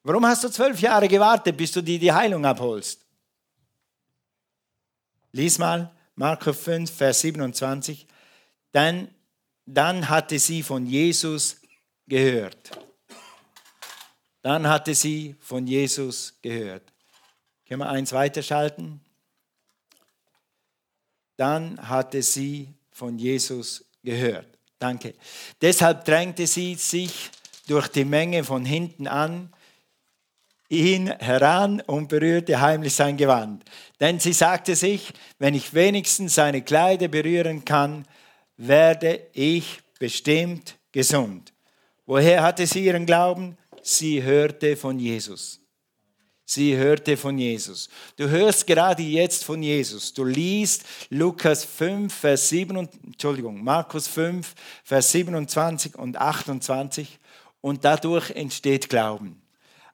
Warum 0.02 0.26
hast 0.26 0.44
du 0.44 0.48
zwölf 0.48 0.80
Jahre 0.80 1.08
gewartet, 1.08 1.56
bis 1.56 1.72
du 1.72 1.82
dir 1.82 1.98
die 1.98 2.12
Heilung 2.12 2.44
abholst? 2.44 3.06
Lies 5.32 5.58
mal 5.58 5.90
Markus 6.14 6.58
5, 6.58 6.90
Vers 6.90 7.20
27. 7.20 8.06
Dann, 8.72 9.08
dann 9.64 10.08
hatte 10.08 10.38
sie 10.38 10.62
von 10.62 10.84
Jesus 10.86 11.60
gehört. 12.06 12.70
Dann 14.42 14.66
hatte 14.68 14.94
sie 14.94 15.36
von 15.40 15.66
Jesus 15.66 16.34
gehört. 16.42 16.82
Können 17.68 17.80
wir 17.80 17.88
eins 17.88 18.12
weiterschalten? 18.12 19.00
Dann 21.36 21.88
hatte 21.88 22.22
sie 22.22 22.74
von 22.90 23.18
Jesus 23.18 23.84
gehört. 24.02 24.46
Danke. 24.78 25.14
Deshalb 25.60 26.04
drängte 26.04 26.46
sie 26.46 26.74
sich 26.74 27.30
durch 27.66 27.88
die 27.88 28.04
Menge 28.04 28.44
von 28.44 28.64
hinten 28.64 29.06
an, 29.06 29.52
ihn 30.68 31.08
heran 31.18 31.80
und 31.82 32.08
berührte 32.08 32.60
heimlich 32.60 32.94
sein 32.94 33.16
Gewand. 33.16 33.64
Denn 34.00 34.18
sie 34.20 34.32
sagte 34.32 34.74
sich, 34.74 35.12
wenn 35.38 35.54
ich 35.54 35.74
wenigstens 35.74 36.34
seine 36.34 36.62
Kleider 36.62 37.08
berühren 37.08 37.64
kann, 37.64 38.06
werde 38.56 39.28
ich 39.32 39.80
bestimmt 39.98 40.76
gesund. 40.92 41.52
Woher 42.06 42.42
hatte 42.42 42.66
sie 42.66 42.84
ihren 42.84 43.06
Glauben? 43.06 43.56
Sie 43.82 44.22
hörte 44.22 44.76
von 44.76 44.98
Jesus. 44.98 45.60
Sie 46.44 46.76
hörte 46.76 47.16
von 47.16 47.38
Jesus. 47.38 47.88
Du 48.16 48.28
hörst 48.28 48.66
gerade 48.66 49.04
jetzt 49.04 49.44
von 49.44 49.62
Jesus. 49.62 50.12
Du 50.12 50.24
liest 50.24 50.84
Lukas 51.08 51.64
5, 51.64 52.12
Vers 52.12 52.48
7, 52.48 52.88
Entschuldigung, 53.04 53.62
Markus 53.62 54.08
5, 54.08 54.54
Vers 54.82 55.12
27 55.12 55.94
und 55.94 56.16
28 56.16 57.20
und 57.60 57.84
dadurch 57.84 58.30
entsteht 58.30 58.88
Glauben. 58.88 59.40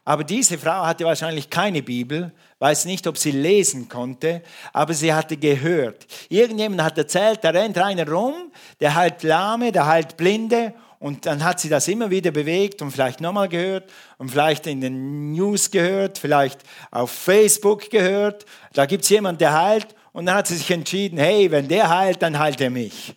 Aber 0.07 0.25
diese 0.25 0.57
Frau 0.57 0.87
hatte 0.87 1.05
wahrscheinlich 1.05 1.51
keine 1.51 1.83
Bibel, 1.83 2.33
weiß 2.61 2.85
nicht, 2.85 3.07
ob 3.07 3.19
sie 3.19 3.33
lesen 3.33 3.89
konnte, 3.89 4.41
aber 4.73 4.95
sie 4.95 5.13
hatte 5.13 5.37
gehört. 5.37 6.07
Irgendjemand 6.29 6.81
hat 6.81 6.97
erzählt, 6.97 7.41
da 7.43 7.51
rennt 7.51 7.77
einer 7.77 8.09
rum, 8.09 8.51
der 8.81 8.95
heilt 8.95 9.25
Lahme, 9.25 9.73
der 9.73 9.87
heilt 9.87 10.17
Blinde 10.17 10.73
und 10.99 11.27
dann 11.27 11.45
hat 11.45 11.61
sie 11.61 11.69
das 11.69 11.89
immer 11.89 12.11
wieder 12.11 12.31
bewegt 12.31 12.81
und 12.81 12.91
vielleicht 12.91 13.21
nochmal 13.21 13.49
gehört 13.49 13.91
und 14.19 14.31
vielleicht 14.31 14.67
in 14.67 14.81
den 14.81 15.33
News 15.33 15.71
gehört, 15.71 16.19
vielleicht 16.19 16.63
auf 16.91 17.11
Facebook 17.11 17.91
gehört. 17.91 18.47
Da 18.73 18.87
gibt 18.87 19.05
es 19.05 19.11
jemanden, 19.11 19.39
der 19.39 19.53
heilt 19.53 19.95
und 20.13 20.27
dann 20.27 20.37
hat 20.37 20.47
sie 20.47 20.57
sich 20.57 20.71
entschieden, 20.71 21.19
hey, 21.19 21.51
wenn 21.51 21.69
der 21.69 21.91
heilt, 21.91 22.23
dann 22.23 22.39
heilt 22.39 22.61
er 22.61 22.71
mich. 22.71 23.15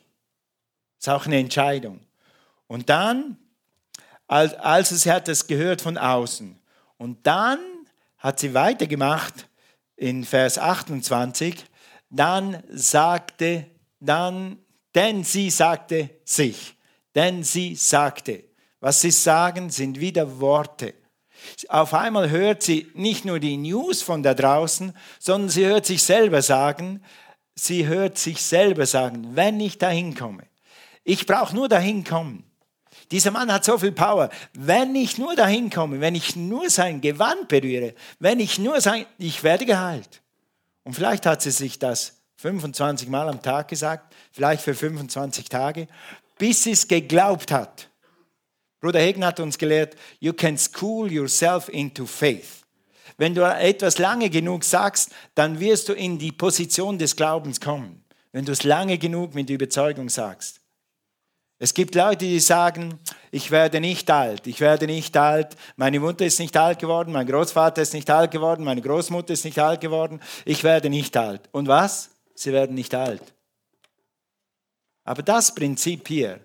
Das 0.98 1.08
ist 1.08 1.10
auch 1.10 1.26
eine 1.26 1.38
Entscheidung. 1.38 2.02
Und 2.68 2.90
dann, 2.90 3.38
also 4.28 4.96
sie 4.96 5.12
hat 5.12 5.30
das 5.30 5.48
gehört 5.48 5.82
von 5.82 5.98
außen. 5.98 6.60
Und 6.98 7.26
dann 7.26 7.60
hat 8.18 8.40
sie 8.42 8.54
weitergemacht 8.54 9.48
in 9.96 10.26
Vers 10.26 10.60
28, 10.60 11.56
dann 12.10 12.62
sagte, 12.70 13.66
dann, 14.02 14.58
denn 14.94 15.24
sie 15.24 15.50
sagte 15.50 16.10
sich 16.26 16.76
denn 17.16 17.44
sie 17.44 17.76
sagte. 17.76 18.44
Was 18.80 19.02
sie 19.02 19.12
sagen, 19.12 19.70
sind 19.70 20.00
wieder 20.00 20.40
Worte. 20.40 20.94
Auf 21.68 21.94
einmal 21.94 22.30
hört 22.30 22.64
sie 22.64 22.90
nicht 22.94 23.26
nur 23.26 23.40
die 23.40 23.58
News 23.58 24.02
von 24.02 24.24
da 24.24 24.34
draußen, 24.34 24.94
sondern 25.20 25.50
sie 25.50 25.66
hört 25.66 25.86
sich 25.86 26.04
selber 26.04 26.42
sagen, 26.42 27.02
sie 27.56 27.88
hört 27.88 28.18
sich 28.18 28.42
selber 28.42 28.86
sagen, 28.86 29.36
wenn 29.36 29.60
ich 29.60 29.78
dahin 29.78 30.16
komme. 30.16 30.44
Ich 31.04 31.26
brauche 31.26 31.56
nur 31.56 31.70
dahin 31.70 32.04
kommen. 32.04 32.44
Dieser 33.12 33.32
Mann 33.32 33.52
hat 33.52 33.66
so 33.66 33.78
viel 33.78 33.92
Power. 33.92 34.30
Wenn 34.54 34.96
ich 34.96 35.18
nur 35.18 35.36
dahin 35.36 35.70
komme, 35.70 36.00
wenn 36.00 36.16
ich 36.16 36.36
nur 36.36 36.70
sein 36.70 37.02
Gewand 37.02 37.48
berühre, 37.48 37.96
wenn 38.20 38.40
ich 38.40 38.60
nur 38.60 38.82
sein, 38.82 39.06
ich 39.18 39.44
werde 39.44 39.66
geheilt. 39.66 40.22
Und 40.84 40.94
vielleicht 40.94 41.26
hat 41.26 41.42
sie 41.42 41.52
sich 41.52 41.80
das 41.80 42.22
25 42.38 43.10
Mal 43.10 43.28
am 43.28 43.42
Tag 43.42 43.68
gesagt, 43.68 44.14
vielleicht 44.32 44.64
für 44.64 44.76
25 44.76 45.50
Tage 45.50 45.88
bis 46.40 46.66
es 46.66 46.88
geglaubt 46.88 47.52
hat. 47.52 47.90
Bruder 48.82 49.00
Hegen 49.00 49.24
hat 49.24 49.40
uns 49.40 49.58
gelehrt, 49.58 49.96
you 50.20 50.34
can 50.34 50.58
school 50.58 51.12
yourself 51.12 51.70
into 51.70 52.08
faith. 52.08 52.66
Wenn 53.18 53.36
du 53.36 53.42
etwas 53.42 53.98
lange 53.98 54.30
genug 54.30 54.64
sagst, 54.64 55.12
dann 55.36 55.60
wirst 55.60 55.90
du 55.90 55.94
in 55.94 56.18
die 56.18 56.32
Position 56.32 56.98
des 56.98 57.16
Glaubens 57.16 57.60
kommen. 57.60 58.04
Wenn 58.32 58.46
du 58.46 58.54
es 58.54 58.64
lange 58.64 58.98
genug 58.98 59.36
mit 59.36 59.50
Überzeugung 59.50 60.10
sagst. 60.10 60.62
Es 61.62 61.74
gibt 61.74 61.94
Leute, 61.96 62.24
die 62.24 62.40
sagen, 62.40 62.98
ich 63.32 63.52
werde 63.52 63.82
nicht 63.82 64.10
alt, 64.10 64.48
ich 64.48 64.62
werde 64.62 64.86
nicht 64.86 65.18
alt, 65.18 65.58
meine 65.76 66.00
Mutter 66.00 66.26
ist 66.26 66.40
nicht 66.40 66.56
alt 66.56 66.80
geworden, 66.80 67.12
mein 67.12 67.28
Großvater 67.28 67.82
ist 67.82 67.94
nicht 67.94 68.10
alt 68.10 68.32
geworden, 68.32 68.64
meine 68.64 68.82
Großmutter 68.82 69.34
ist 69.34 69.44
nicht 69.44 69.60
alt 69.60 69.82
geworden, 69.82 70.22
ich 70.46 70.64
werde 70.64 70.90
nicht 70.90 71.18
alt. 71.18 71.50
Und 71.52 71.68
was? 71.68 72.12
Sie 72.34 72.54
werden 72.54 72.76
nicht 72.76 72.96
alt. 72.96 73.34
Aber 75.10 75.24
das 75.24 75.56
Prinzip 75.56 76.08
hier 76.08 76.40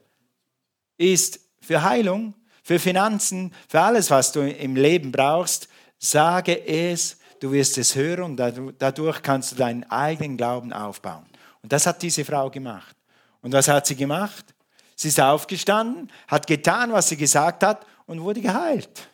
ist 0.96 1.38
für 1.61 1.83
Heilung, 1.83 2.33
für 2.62 2.79
Finanzen, 2.79 3.53
für 3.68 3.83
alles, 3.83 4.09
was 4.09 4.33
du 4.33 4.40
im 4.40 4.74
Leben 4.74 5.12
brauchst, 5.12 5.68
sage 5.98 6.66
es, 6.66 7.18
du 7.40 7.53
wirst 7.53 7.77
es 7.77 7.94
hören 7.94 8.22
und 8.22 8.37
dadurch 8.79 9.20
kannst 9.20 9.53
du 9.53 9.57
deinen 9.57 9.85
eigenen 9.90 10.38
Glauben 10.38 10.72
aufbauen. 10.72 11.27
Und 11.61 11.74
das 11.74 11.85
hat 11.85 12.00
diese 12.00 12.24
Frau 12.24 12.48
gemacht. 12.48 12.96
Und 13.42 13.53
was 13.53 13.68
hat 13.68 13.87
sie 13.87 13.96
gemacht? 13.96 14.55
Sie 14.96 15.09
ist 15.09 15.20
aufgestanden, 15.20 16.11
hat 16.27 16.46
getan, 16.46 16.90
was 16.90 17.11
sie 17.11 17.18
gesagt 17.18 17.62
hat 17.62 17.85
und 18.07 18.22
wurde 18.22 18.40
geheilt. 18.40 19.11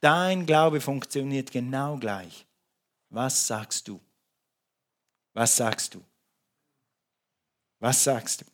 Dein 0.00 0.46
Glaube 0.46 0.80
funktioniert 0.80 1.50
genau 1.50 1.96
gleich. 1.96 2.46
Was 3.10 3.48
sagst 3.48 3.88
du? 3.88 4.00
Was 5.34 5.56
sagst 5.56 5.96
du? 5.96 6.04
Was 7.80 8.02
sagst 8.04 8.42
du? 8.42 8.44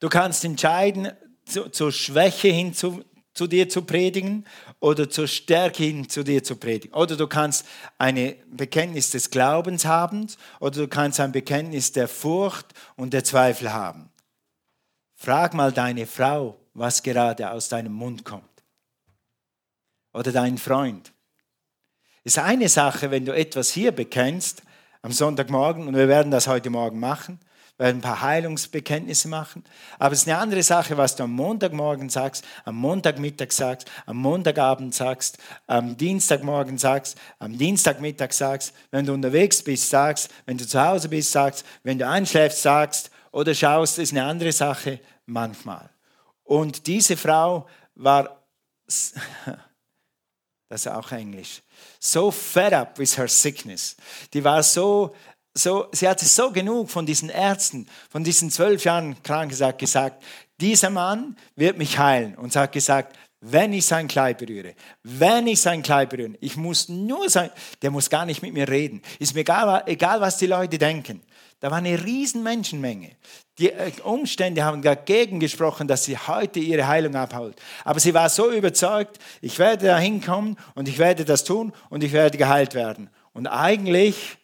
Du 0.00 0.08
kannst 0.08 0.44
entscheiden, 0.44 1.10
zu, 1.46 1.70
zur 1.70 1.92
Schwäche 1.92 2.48
hin 2.48 2.74
zu, 2.74 3.04
zu 3.32 3.46
dir 3.46 3.68
zu 3.68 3.82
predigen 3.82 4.46
oder 4.80 5.08
zur 5.08 5.28
Stärke 5.28 5.84
hin 5.84 6.08
zu 6.08 6.22
dir 6.22 6.42
zu 6.42 6.56
predigen. 6.56 6.94
Oder 6.94 7.16
du 7.16 7.26
kannst 7.26 7.66
ein 7.98 8.34
Bekenntnis 8.50 9.10
des 9.10 9.30
Glaubens 9.30 9.84
haben 9.84 10.26
oder 10.60 10.80
du 10.82 10.88
kannst 10.88 11.20
ein 11.20 11.32
Bekenntnis 11.32 11.92
der 11.92 12.08
Furcht 12.08 12.66
und 12.96 13.12
der 13.12 13.24
Zweifel 13.24 13.72
haben. 13.72 14.10
Frag 15.14 15.54
mal 15.54 15.72
deine 15.72 16.06
Frau, 16.06 16.58
was 16.74 17.02
gerade 17.02 17.50
aus 17.50 17.68
deinem 17.68 17.92
Mund 17.92 18.24
kommt. 18.24 18.44
Oder 20.12 20.32
deinen 20.32 20.58
Freund. 20.58 21.12
Es 22.24 22.36
ist 22.36 22.42
eine 22.42 22.68
Sache, 22.68 23.10
wenn 23.10 23.24
du 23.24 23.34
etwas 23.34 23.70
hier 23.70 23.92
bekennst, 23.92 24.62
am 25.06 25.12
Sonntagmorgen, 25.12 25.86
und 25.86 25.94
wir 25.94 26.08
werden 26.08 26.32
das 26.32 26.48
heute 26.48 26.68
Morgen 26.68 26.98
machen, 26.98 27.38
werden 27.78 27.98
ein 27.98 28.00
paar 28.00 28.22
Heilungsbekenntnisse 28.22 29.28
machen. 29.28 29.62
Aber 30.00 30.14
es 30.14 30.22
ist 30.22 30.28
eine 30.28 30.38
andere 30.38 30.64
Sache, 30.64 30.96
was 30.96 31.14
du 31.14 31.22
am 31.22 31.30
Montagmorgen 31.30 32.08
sagst, 32.08 32.44
am 32.64 32.74
Montagmittag 32.74 33.52
sagst, 33.52 33.88
am 34.06 34.16
Montagabend 34.16 34.96
sagst, 34.96 35.38
am 35.68 35.96
Dienstagmorgen 35.96 36.76
sagst, 36.76 37.16
am 37.38 37.56
Dienstagmittag 37.56 38.32
sagst, 38.32 38.74
wenn 38.90 39.06
du 39.06 39.12
unterwegs 39.12 39.62
bist, 39.62 39.88
sagst, 39.90 40.28
wenn 40.44 40.58
du 40.58 40.66
zu 40.66 40.84
Hause 40.84 41.08
bist, 41.08 41.30
sagst, 41.30 41.64
wenn 41.84 42.00
du 42.00 42.08
einschläfst, 42.08 42.62
sagst. 42.62 43.12
Oder 43.30 43.54
schaust, 43.54 44.00
ist 44.00 44.10
eine 44.10 44.24
andere 44.24 44.50
Sache 44.50 44.98
manchmal. 45.24 45.88
Und 46.42 46.88
diese 46.88 47.16
Frau 47.16 47.68
war, 47.94 48.44
das 50.68 50.80
ist 50.80 50.88
auch 50.88 51.12
Englisch, 51.12 51.62
so 52.00 52.30
fed 52.30 52.72
up 52.72 52.98
with 52.98 53.16
her 53.16 53.28
sickness. 53.28 53.96
Die 54.32 54.44
war 54.44 54.62
so 54.62 55.14
so, 55.56 55.86
sie 55.92 56.06
hatte 56.06 56.26
so 56.26 56.50
genug 56.50 56.90
von 56.90 57.06
diesen 57.06 57.30
Ärzten, 57.30 57.88
von 58.10 58.22
diesen 58.22 58.50
zwölf 58.50 58.84
Jahren 58.84 59.22
krank 59.22 59.50
gesagt, 59.50 59.78
gesagt, 59.78 60.22
dieser 60.60 60.90
Mann 60.90 61.36
wird 61.54 61.78
mich 61.78 61.98
heilen. 61.98 62.34
Und 62.34 62.52
sie 62.52 62.58
hat 62.58 62.72
gesagt, 62.72 63.16
wenn 63.40 63.72
ich 63.72 63.86
sein 63.86 64.08
Kleid 64.08 64.38
berühre, 64.38 64.74
wenn 65.02 65.46
ich 65.46 65.60
sein 65.60 65.82
Kleid 65.82 66.10
berühre, 66.10 66.34
ich 66.40 66.56
muss 66.56 66.88
nur 66.88 67.28
sein, 67.30 67.50
der 67.82 67.90
muss 67.90 68.10
gar 68.10 68.26
nicht 68.26 68.42
mit 68.42 68.54
mir 68.54 68.68
reden. 68.68 69.02
Ist 69.18 69.34
mir 69.34 69.40
egal, 69.40 69.82
egal 69.86 70.20
was 70.20 70.38
die 70.38 70.46
Leute 70.46 70.78
denken. 70.78 71.22
Da 71.66 71.72
war 71.72 71.78
eine 71.78 72.04
riesen 72.04 72.44
Menschenmenge. 72.44 73.10
Die 73.58 73.72
äh, 73.72 73.90
Umstände 74.04 74.62
haben 74.62 74.82
dagegen 74.82 75.40
gesprochen, 75.40 75.88
dass 75.88 76.04
sie 76.04 76.16
heute 76.16 76.60
ihre 76.60 76.86
Heilung 76.86 77.16
abholt. 77.16 77.60
Aber 77.82 77.98
sie 77.98 78.14
war 78.14 78.28
so 78.28 78.52
überzeugt, 78.52 79.18
ich 79.40 79.58
werde 79.58 79.86
da 79.86 79.98
hinkommen 79.98 80.56
und 80.76 80.86
ich 80.86 80.98
werde 80.98 81.24
das 81.24 81.42
tun 81.42 81.72
und 81.90 82.04
ich 82.04 82.12
werde 82.12 82.38
geheilt 82.38 82.74
werden. 82.74 83.10
Und 83.32 83.48
eigentlich 83.48 84.38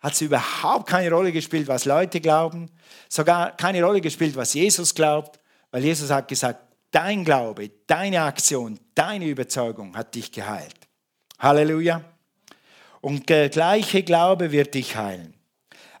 hat 0.00 0.12
es 0.12 0.20
überhaupt 0.20 0.86
keine 0.86 1.10
Rolle 1.10 1.32
gespielt, 1.32 1.66
was 1.66 1.86
Leute 1.86 2.20
glauben, 2.20 2.70
sogar 3.08 3.56
keine 3.56 3.82
Rolle 3.82 4.02
gespielt, 4.02 4.36
was 4.36 4.52
Jesus 4.52 4.94
glaubt, 4.94 5.40
weil 5.70 5.82
Jesus 5.82 6.10
hat 6.10 6.28
gesagt, 6.28 6.60
dein 6.90 7.24
Glaube, 7.24 7.70
deine 7.86 8.20
Aktion, 8.20 8.78
deine 8.94 9.24
Überzeugung 9.24 9.96
hat 9.96 10.14
dich 10.14 10.30
geheilt. 10.30 10.76
Halleluja. 11.38 12.04
Und 13.00 13.30
der 13.30 13.48
gleiche 13.48 14.02
Glaube 14.02 14.52
wird 14.52 14.74
dich 14.74 14.94
heilen. 14.94 15.37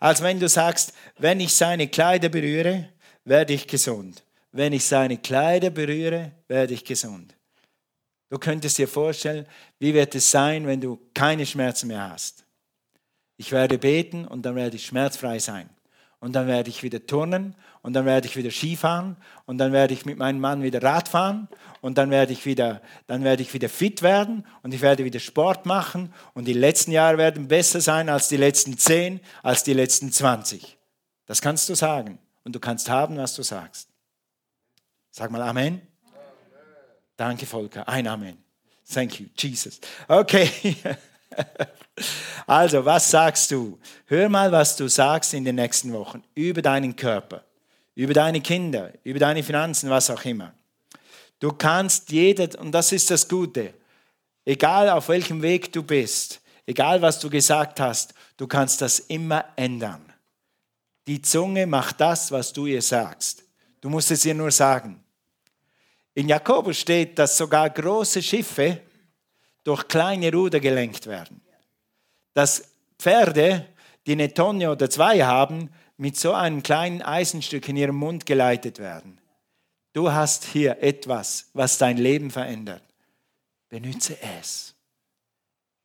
Als 0.00 0.22
wenn 0.22 0.38
du 0.38 0.48
sagst, 0.48 0.92
wenn 1.18 1.40
ich 1.40 1.52
seine 1.52 1.88
Kleider 1.88 2.28
berühre, 2.28 2.88
werde 3.24 3.52
ich 3.52 3.66
gesund. 3.66 4.22
Wenn 4.52 4.72
ich 4.72 4.84
seine 4.84 5.18
Kleider 5.18 5.70
berühre, 5.70 6.32
werde 6.46 6.74
ich 6.74 6.84
gesund. 6.84 7.34
Du 8.30 8.38
könntest 8.38 8.78
dir 8.78 8.88
vorstellen, 8.88 9.46
wie 9.78 9.94
wird 9.94 10.14
es 10.14 10.30
sein, 10.30 10.66
wenn 10.66 10.80
du 10.80 10.98
keine 11.14 11.46
Schmerzen 11.46 11.88
mehr 11.88 12.10
hast. 12.10 12.44
Ich 13.36 13.52
werde 13.52 13.78
beten 13.78 14.26
und 14.26 14.42
dann 14.42 14.56
werde 14.56 14.76
ich 14.76 14.86
schmerzfrei 14.86 15.38
sein. 15.38 15.70
Und 16.20 16.32
dann 16.32 16.46
werde 16.46 16.68
ich 16.68 16.82
wieder 16.82 17.06
turnen 17.06 17.54
und 17.82 17.92
dann 17.92 18.04
werde 18.04 18.26
ich 18.26 18.36
wieder 18.36 18.50
Skifahren 18.50 19.16
und 19.46 19.58
dann 19.58 19.72
werde 19.72 19.94
ich 19.94 20.04
mit 20.04 20.18
meinem 20.18 20.40
Mann 20.40 20.62
wieder 20.62 20.82
Rad 20.82 21.08
fahren 21.08 21.48
und 21.80 21.98
dann 21.98 22.10
werde 22.10 22.32
ich 22.32 22.44
wieder, 22.46 22.82
dann 23.06 23.24
werde 23.24 23.42
ich 23.42 23.54
wieder 23.54 23.68
fit 23.68 24.02
werden 24.02 24.46
und 24.62 24.74
ich 24.74 24.80
werde 24.80 25.04
wieder 25.04 25.20
Sport 25.20 25.66
machen 25.66 26.12
und 26.34 26.46
die 26.46 26.52
letzten 26.52 26.92
Jahre 26.92 27.18
werden 27.18 27.48
besser 27.48 27.80
sein 27.80 28.08
als 28.08 28.28
die 28.28 28.36
letzten 28.36 28.76
zehn, 28.78 29.20
als 29.42 29.64
die 29.64 29.74
letzten 29.74 30.12
zwanzig. 30.12 30.78
Das 31.26 31.40
kannst 31.40 31.68
du 31.68 31.74
sagen 31.74 32.18
und 32.44 32.54
du 32.54 32.60
kannst 32.60 32.88
haben, 32.88 33.16
was 33.18 33.34
du 33.34 33.42
sagst. 33.42 33.88
Sag 35.10 35.30
mal. 35.30 35.42
Amen. 35.42 35.82
Danke, 37.16 37.46
Volker. 37.46 37.88
Ein 37.88 38.06
Amen. 38.06 38.38
Thank 38.92 39.20
you, 39.20 39.26
Jesus. 39.36 39.80
Okay. 40.06 40.76
Also, 42.46 42.84
was 42.84 43.10
sagst 43.10 43.50
du? 43.50 43.78
Hör 44.06 44.28
mal, 44.28 44.50
was 44.50 44.76
du 44.76 44.88
sagst 44.88 45.34
in 45.34 45.44
den 45.44 45.56
nächsten 45.56 45.92
Wochen 45.92 46.22
über 46.34 46.62
deinen 46.62 46.96
Körper, 46.96 47.44
über 47.98 48.14
deine 48.14 48.40
Kinder, 48.40 48.92
über 49.02 49.18
deine 49.18 49.42
Finanzen, 49.42 49.90
was 49.90 50.08
auch 50.10 50.24
immer. 50.24 50.54
Du 51.40 51.52
kannst 51.52 52.10
jeder, 52.10 52.58
und 52.60 52.72
das 52.72 52.92
ist 52.92 53.10
das 53.10 53.28
Gute, 53.28 53.74
egal 54.44 54.88
auf 54.90 55.08
welchem 55.08 55.42
Weg 55.42 55.72
du 55.72 55.82
bist, 55.82 56.40
egal 56.66 57.02
was 57.02 57.18
du 57.18 57.28
gesagt 57.28 57.80
hast, 57.80 58.14
du 58.36 58.46
kannst 58.46 58.80
das 58.80 59.00
immer 59.00 59.44
ändern. 59.56 60.04
Die 61.06 61.20
Zunge 61.22 61.66
macht 61.66 62.00
das, 62.00 62.30
was 62.30 62.52
du 62.52 62.66
ihr 62.66 62.82
sagst. 62.82 63.42
Du 63.80 63.88
musst 63.88 64.10
es 64.10 64.24
ihr 64.24 64.34
nur 64.34 64.50
sagen. 64.50 65.02
In 66.14 66.28
Jakobus 66.28 66.78
steht, 66.78 67.18
dass 67.18 67.36
sogar 67.36 67.70
große 67.70 68.22
Schiffe 68.22 68.80
durch 69.64 69.86
kleine 69.88 70.32
Ruder 70.32 70.60
gelenkt 70.60 71.06
werden 71.06 71.40
dass 72.38 72.62
Pferde, 73.00 73.66
die 74.06 74.12
eine 74.12 74.32
Tonne 74.32 74.70
oder 74.70 74.88
zwei 74.88 75.24
haben, 75.24 75.70
mit 75.98 76.16
so 76.16 76.32
einem 76.32 76.62
kleinen 76.62 77.02
Eisenstück 77.02 77.68
in 77.68 77.76
ihrem 77.76 77.96
Mund 77.96 78.24
geleitet 78.24 78.78
werden. 78.78 79.20
Du 79.92 80.12
hast 80.12 80.44
hier 80.44 80.82
etwas, 80.82 81.50
was 81.52 81.76
dein 81.76 81.98
Leben 81.98 82.30
verändert. 82.30 82.82
Benütze 83.68 84.16
es. 84.40 84.74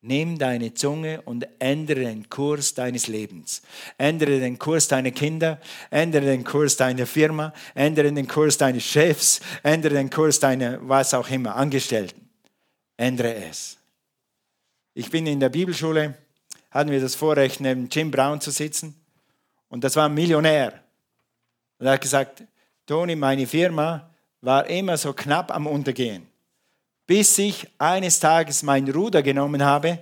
Nimm 0.00 0.38
deine 0.38 0.74
Zunge 0.74 1.22
und 1.22 1.48
ändere 1.58 2.00
den 2.00 2.28
Kurs 2.28 2.74
deines 2.74 3.08
Lebens. 3.08 3.62
Ändere 3.96 4.38
den 4.38 4.58
Kurs 4.58 4.86
deiner 4.86 5.10
Kinder, 5.10 5.60
ändere 5.90 6.26
den 6.26 6.44
Kurs 6.44 6.76
deiner 6.76 7.06
Firma, 7.06 7.52
ändere 7.74 8.12
den 8.12 8.28
Kurs 8.28 8.58
deines 8.58 8.84
Chefs, 8.84 9.40
ändere 9.62 9.94
den 9.94 10.10
Kurs 10.10 10.38
deiner, 10.38 10.78
was 10.86 11.14
auch 11.14 11.28
immer, 11.30 11.56
Angestellten. 11.56 12.28
Ändere 12.96 13.34
es. 13.34 13.78
Ich 14.92 15.10
bin 15.10 15.26
in 15.26 15.40
der 15.40 15.48
Bibelschule 15.48 16.14
hatten 16.70 16.90
wir 16.90 17.00
das 17.00 17.14
Vorrecht, 17.14 17.60
neben 17.60 17.88
Jim 17.88 18.10
Brown 18.10 18.40
zu 18.40 18.50
sitzen. 18.50 18.94
Und 19.68 19.84
das 19.84 19.96
war 19.96 20.06
ein 20.06 20.14
Millionär. 20.14 20.72
Und 21.78 21.86
er 21.86 21.92
hat 21.92 22.00
gesagt, 22.00 22.44
Toni, 22.86 23.16
meine 23.16 23.46
Firma 23.46 24.10
war 24.40 24.66
immer 24.66 24.96
so 24.96 25.12
knapp 25.12 25.54
am 25.54 25.66
Untergehen, 25.66 26.26
bis 27.06 27.38
ich 27.38 27.66
eines 27.78 28.20
Tages 28.20 28.62
mein 28.62 28.88
Ruder 28.88 29.22
genommen 29.22 29.64
habe 29.64 29.98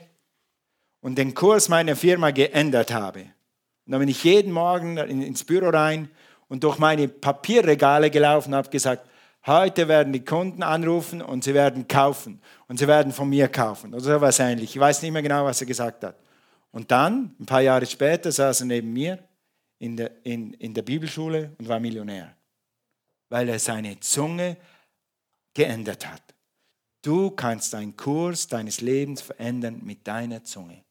und 1.00 1.16
den 1.16 1.34
Kurs 1.34 1.68
meiner 1.68 1.96
Firma 1.96 2.30
geändert 2.30 2.92
habe. 2.92 3.20
Und 3.20 3.92
dann 3.92 4.00
bin 4.00 4.08
ich 4.08 4.22
jeden 4.24 4.52
Morgen 4.52 4.96
ins 4.96 5.44
Büro 5.44 5.68
rein 5.68 6.08
und 6.48 6.64
durch 6.64 6.78
meine 6.78 7.08
Papierregale 7.08 8.10
gelaufen 8.10 8.50
und 8.50 8.56
habe 8.56 8.70
gesagt, 8.70 9.08
heute 9.46 9.88
werden 9.88 10.12
die 10.12 10.24
Kunden 10.24 10.62
anrufen 10.62 11.22
und 11.22 11.44
sie 11.44 11.54
werden 11.54 11.88
kaufen 11.88 12.40
und 12.68 12.78
sie 12.78 12.88
werden 12.88 13.12
von 13.12 13.28
mir 13.28 13.48
kaufen 13.48 13.94
oder 13.94 14.02
so 14.02 14.20
was 14.20 14.38
ähnlich. 14.38 14.74
Ich 14.74 14.80
weiß 14.80 15.02
nicht 15.02 15.12
mehr 15.12 15.22
genau, 15.22 15.44
was 15.44 15.60
er 15.60 15.66
gesagt 15.66 16.04
hat. 16.04 16.16
Und 16.70 16.90
dann, 16.90 17.34
ein 17.38 17.46
paar 17.46 17.60
Jahre 17.60 17.86
später, 17.86 18.32
saß 18.32 18.60
er 18.60 18.66
neben 18.66 18.92
mir 18.92 19.18
in 19.82 19.96
der, 19.96 20.12
in, 20.22 20.54
in 20.54 20.72
der 20.74 20.82
Bibelschule 20.82 21.50
und 21.58 21.66
war 21.66 21.80
Millionär, 21.80 22.36
weil 23.28 23.48
er 23.48 23.58
seine 23.58 23.98
Zunge 23.98 24.56
geändert 25.52 26.06
hat. 26.06 26.22
Du 27.02 27.32
kannst 27.32 27.72
deinen 27.72 27.96
Kurs 27.96 28.46
deines 28.46 28.80
Lebens 28.80 29.22
verändern 29.22 29.80
mit 29.82 30.06
deiner 30.06 30.44
Zunge. 30.44 30.84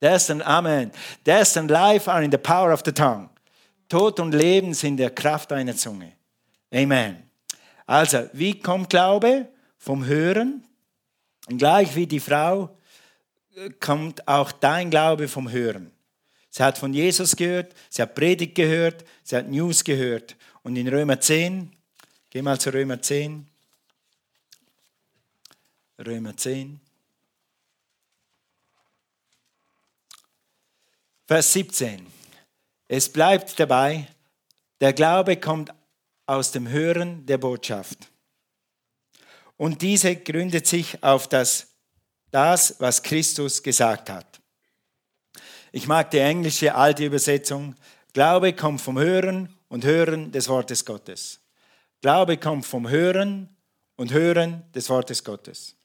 Death 0.00 0.30
Amen. 0.30 0.92
And 1.26 1.70
life 1.70 2.08
are 2.08 2.24
in 2.24 2.30
the 2.30 2.38
power 2.38 2.72
of 2.72 2.82
the 2.84 2.92
tongue. 2.92 3.28
Tod 3.88 4.20
und 4.20 4.32
Leben 4.32 4.72
sind 4.72 4.90
in 4.90 4.96
der 4.98 5.10
Kraft 5.10 5.50
deiner 5.50 5.74
Zunge. 5.74 6.12
Amen. 6.72 7.28
Also, 7.84 8.28
wie 8.32 8.60
kommt 8.60 8.90
Glaube? 8.90 9.48
Vom 9.76 10.04
Hören. 10.04 10.64
Und 11.48 11.58
gleich 11.58 11.96
wie 11.96 12.06
die 12.06 12.20
Frau 12.20 12.76
kommt 13.80 14.28
auch 14.28 14.52
dein 14.52 14.88
Glaube 14.88 15.26
vom 15.26 15.50
Hören. 15.50 15.95
Sie 16.56 16.62
hat 16.62 16.78
von 16.78 16.94
Jesus 16.94 17.36
gehört, 17.36 17.74
sie 17.90 18.00
hat 18.00 18.14
Predigt 18.14 18.54
gehört, 18.54 19.04
sie 19.22 19.36
hat 19.36 19.46
News 19.46 19.84
gehört. 19.84 20.36
Und 20.62 20.76
in 20.76 20.88
Römer 20.88 21.20
10, 21.20 21.70
Geh 22.30 22.40
mal 22.40 22.58
zu 22.58 22.72
Römer 22.72 23.02
10. 23.02 23.46
Römer 25.98 26.34
10. 26.34 26.80
Vers 31.26 31.52
17. 31.52 32.06
Es 32.88 33.12
bleibt 33.12 33.60
dabei, 33.60 34.08
der 34.80 34.94
Glaube 34.94 35.36
kommt 35.36 35.74
aus 36.24 36.52
dem 36.52 36.68
Hören 36.68 37.26
der 37.26 37.36
Botschaft. 37.36 38.10
Und 39.58 39.82
diese 39.82 40.16
gründet 40.16 40.66
sich 40.66 41.02
auf 41.02 41.28
das, 41.28 41.66
das, 42.30 42.80
was 42.80 43.02
Christus 43.02 43.62
gesagt 43.62 44.08
hat. 44.08 44.35
Ich 45.76 45.86
mag 45.86 46.10
die 46.10 46.20
englische 46.20 46.74
alte 46.74 47.04
Übersetzung. 47.04 47.74
Glaube 48.14 48.54
kommt 48.54 48.80
vom 48.80 48.98
Hören 48.98 49.54
und 49.68 49.84
Hören 49.84 50.32
des 50.32 50.48
Wortes 50.48 50.86
Gottes. 50.86 51.40
Glaube 52.00 52.38
kommt 52.38 52.64
vom 52.64 52.88
Hören 52.88 53.54
und 53.96 54.10
Hören 54.10 54.62
des 54.74 54.88
Wortes 54.88 55.22
Gottes. 55.22 55.76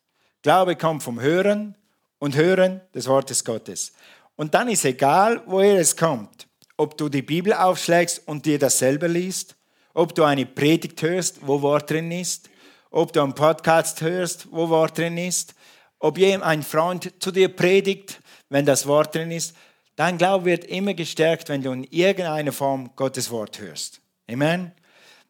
Glaube 0.44 0.78
kommt 0.78 1.04
vom 1.04 1.20
Hören 1.20 1.76
und 2.20 2.38
Hören 2.38 2.80
des 2.96 3.06
Wortes 3.08 3.44
Gottes. 3.44 3.92
Und 4.38 4.54
dann 4.54 4.70
ist 4.70 4.86
egal, 4.86 5.44
woher 5.46 5.78
es 5.78 5.98
kommt. 5.98 6.48
Ob 6.78 6.98
du 6.98 7.10
die 7.10 7.22
Bibel 7.22 7.52
aufschlägst 7.52 8.26
und 8.26 8.46
dir 8.46 8.60
das 8.60 8.80
selber 8.80 9.10
liest, 9.10 9.58
ob 9.94 10.16
du 10.16 10.24
eine 10.24 10.46
Predigt 10.46 11.02
hörst, 11.02 11.46
wo 11.46 11.62
Wort 11.62 11.90
drin 11.90 12.14
ist, 12.14 12.50
ob 12.92 13.12
du 13.12 13.22
einen 13.22 13.36
Podcast 13.36 14.00
hörst, 14.00 14.48
wo 14.54 14.70
Wort 14.70 14.98
drin 14.98 15.18
ist, 15.18 15.54
ob 16.00 16.18
ein 16.18 16.64
Freund 16.64 17.12
zu 17.20 17.30
dir 17.30 17.54
predigt, 17.54 18.22
wenn 18.48 18.66
das 18.66 18.88
Wort 18.88 19.16
drin 19.16 19.32
ist. 19.32 19.54
Dein 20.02 20.18
Glaube 20.18 20.46
wird 20.46 20.66
immer 20.66 20.96
gestärkt, 20.96 21.50
wenn 21.50 21.62
du 21.62 21.72
in 21.72 21.84
irgendeiner 21.84 22.52
Form 22.52 22.90
Gottes 22.96 23.30
Wort 23.30 23.60
hörst. 23.60 24.02
Amen. 24.28 24.72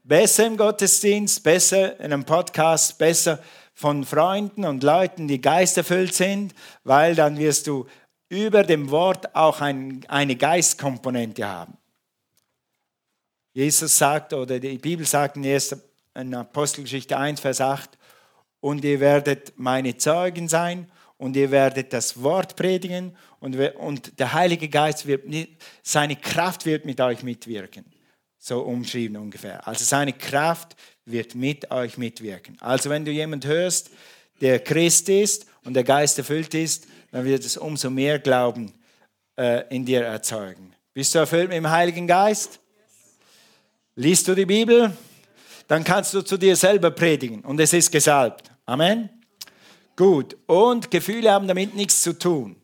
Besser 0.01 0.47
im 0.47 0.55
Gottesdienst, 0.55 1.43
besser 1.43 1.99
in 1.99 2.13
einem 2.13 2.23
Podcast, 2.23 2.97
besser 2.97 3.43
von 3.73 4.05
Freunden 4.05 4.63
und 4.63 4.81
Leuten, 4.81 5.27
die 5.27 5.41
geisterfüllt 5.41 6.13
sind, 6.13 6.55
weil 6.85 7.15
dann 7.15 7.37
wirst 7.37 7.67
du 7.67 7.85
über 8.29 8.63
dem 8.63 8.91
Wort 8.91 9.35
auch 9.35 9.59
ein, 9.59 10.05
eine 10.07 10.37
Geistkomponente 10.37 11.45
haben. 11.45 11.77
Jesus 13.51 13.97
sagt, 13.97 14.31
oder 14.31 14.57
die 14.57 14.77
Bibel 14.77 15.05
sagt 15.05 15.35
in, 15.35 15.43
1, 15.43 15.75
in 16.15 16.33
Apostelgeschichte 16.33 17.17
1, 17.17 17.41
Vers 17.41 17.59
8, 17.59 17.89
und 18.61 18.85
ihr 18.85 19.01
werdet 19.01 19.51
meine 19.57 19.97
Zeugen 19.97 20.47
sein 20.47 20.89
und 21.21 21.35
ihr 21.35 21.51
werdet 21.51 21.93
das 21.93 22.23
Wort 22.23 22.55
predigen 22.55 23.15
und, 23.39 23.55
und 23.75 24.19
der 24.19 24.33
Heilige 24.33 24.67
Geist 24.67 25.05
wird, 25.05 25.23
seine 25.83 26.15
Kraft 26.15 26.65
wird 26.65 26.83
mit 26.83 26.99
euch 26.99 27.21
mitwirken. 27.21 27.85
So 28.39 28.61
umschrieben 28.61 29.17
ungefähr. 29.17 29.67
Also 29.67 29.85
seine 29.85 30.13
Kraft 30.13 30.75
wird 31.05 31.35
mit 31.35 31.69
euch 31.69 31.99
mitwirken. 31.99 32.57
Also 32.59 32.89
wenn 32.89 33.05
du 33.05 33.11
jemand 33.11 33.45
hörst, 33.45 33.91
der 34.41 34.61
Christ 34.61 35.09
ist 35.09 35.45
und 35.63 35.75
der 35.75 35.83
Geist 35.83 36.17
erfüllt 36.17 36.55
ist, 36.55 36.87
dann 37.11 37.23
wird 37.23 37.45
es 37.45 37.55
umso 37.55 37.91
mehr 37.91 38.17
Glauben 38.17 38.73
äh, 39.37 39.63
in 39.69 39.85
dir 39.85 40.01
erzeugen. 40.01 40.73
Bist 40.91 41.13
du 41.13 41.19
erfüllt 41.19 41.49
mit 41.49 41.57
dem 41.57 41.69
Heiligen 41.69 42.07
Geist? 42.07 42.59
Liest 43.95 44.27
du 44.27 44.33
die 44.33 44.47
Bibel? 44.47 44.91
Dann 45.67 45.83
kannst 45.83 46.15
du 46.15 46.23
zu 46.23 46.35
dir 46.35 46.55
selber 46.55 46.89
predigen 46.89 47.41
und 47.41 47.59
es 47.59 47.73
ist 47.73 47.91
gesalbt. 47.91 48.49
Amen. 48.65 49.20
Gut. 49.95 50.37
Und 50.47 50.91
Gefühle 50.91 51.31
haben 51.31 51.47
damit 51.47 51.75
nichts 51.75 52.01
zu 52.01 52.17
tun. 52.17 52.55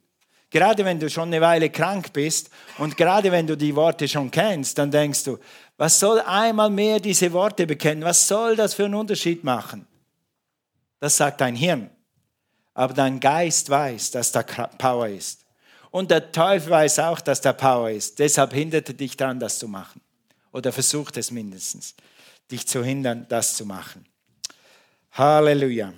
Gerade 0.50 0.86
wenn 0.86 1.00
du 1.00 1.10
schon 1.10 1.28
eine 1.28 1.42
Weile 1.42 1.70
krank 1.70 2.14
bist 2.14 2.50
und 2.78 2.96
gerade 2.96 3.32
wenn 3.32 3.48
du 3.48 3.58
die 3.58 3.76
Worte 3.76 4.08
schon 4.08 4.32
kennst, 4.32 4.78
dann 4.78 4.90
denkst 4.90 5.26
du, 5.26 5.38
was 5.76 6.00
soll 6.00 6.22
einmal 6.22 6.70
mehr 6.70 7.00
diese 7.00 7.32
Worte 7.34 7.68
bekennen? 7.68 8.04
Was 8.04 8.28
soll 8.28 8.56
das 8.56 8.74
für 8.74 8.86
einen 8.86 8.96
Unterschied 8.96 9.44
machen? 9.44 9.86
Das 11.00 11.18
sagt 11.18 11.42
dein 11.42 11.56
Hirn 11.56 11.90
aber 12.78 12.94
dein 12.94 13.20
Geist 13.20 13.72
weiß, 13.72 14.12
dass 14.12 14.32
da 14.32 14.44
Power 14.44 15.08
ist. 15.08 15.44
Und 15.90 16.12
der 16.12 16.32
Teufel 16.32 16.70
weiß 16.70 17.00
auch, 17.00 17.20
dass 17.20 17.42
da 17.42 17.52
Power 17.52 17.90
ist. 17.90 18.20
Deshalb 18.20 18.54
hindert 18.54 18.88
er 18.90 18.94
dich 18.94 19.18
daran, 19.18 19.40
das 19.40 19.58
zu 19.58 19.68
machen. 19.68 20.00
Oder 20.52 20.72
versucht 20.72 21.18
es 21.18 21.32
mindestens, 21.32 21.96
dich 22.52 22.68
zu 22.68 22.84
hindern, 22.84 23.26
das 23.30 23.56
zu 23.56 23.66
machen. 23.66 24.06
Halleluja. 25.12 25.92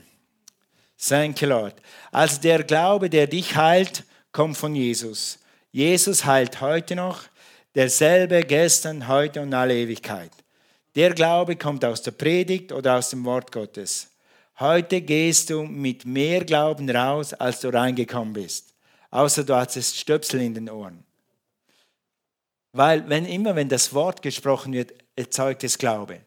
Thank 1.01 1.41
you, 1.41 1.47
Lord. 1.47 1.75
Also 2.12 2.41
der 2.41 2.63
Glaube, 2.63 3.09
der 3.09 3.27
dich 3.27 3.55
heilt, 3.55 4.03
kommt 4.31 4.57
von 4.57 4.75
Jesus. 4.75 5.39
Jesus 5.71 6.25
heilt 6.25 6.59
heute 6.62 6.95
noch, 6.95 7.23
derselbe 7.73 8.41
gestern, 8.41 9.07
heute 9.07 9.41
und 9.41 9.53
alle 9.53 9.75
Ewigkeit. 9.75 10.31
Der 10.95 11.13
Glaube 11.13 11.55
kommt 11.55 11.85
aus 11.85 12.01
der 12.01 12.12
Predigt 12.12 12.71
oder 12.71 12.97
aus 12.97 13.12
dem 13.12 13.23
Wort 13.23 13.51
Gottes. 13.51 14.09
Heute 14.59 15.01
gehst 15.01 15.49
du 15.49 15.63
mit 15.63 16.05
mehr 16.05 16.43
Glauben 16.43 16.89
raus, 16.89 17.33
als 17.33 17.62
du 17.62 17.69
reingekommen 17.69 18.33
bist. 18.33 18.73
Außer 19.09 19.45
du 19.45 19.55
hattest 19.55 19.97
Stöpsel 19.97 20.41
in 20.41 20.53
den 20.53 20.69
Ohren. 20.69 21.05
Weil 22.73 23.07
wenn 23.07 23.25
immer, 23.25 23.55
wenn 23.55 23.69
das 23.69 23.93
Wort 23.93 24.21
gesprochen 24.21 24.73
wird, 24.73 24.93
erzeugt 25.15 25.63
es 25.63 25.77
Glaube. 25.77 26.19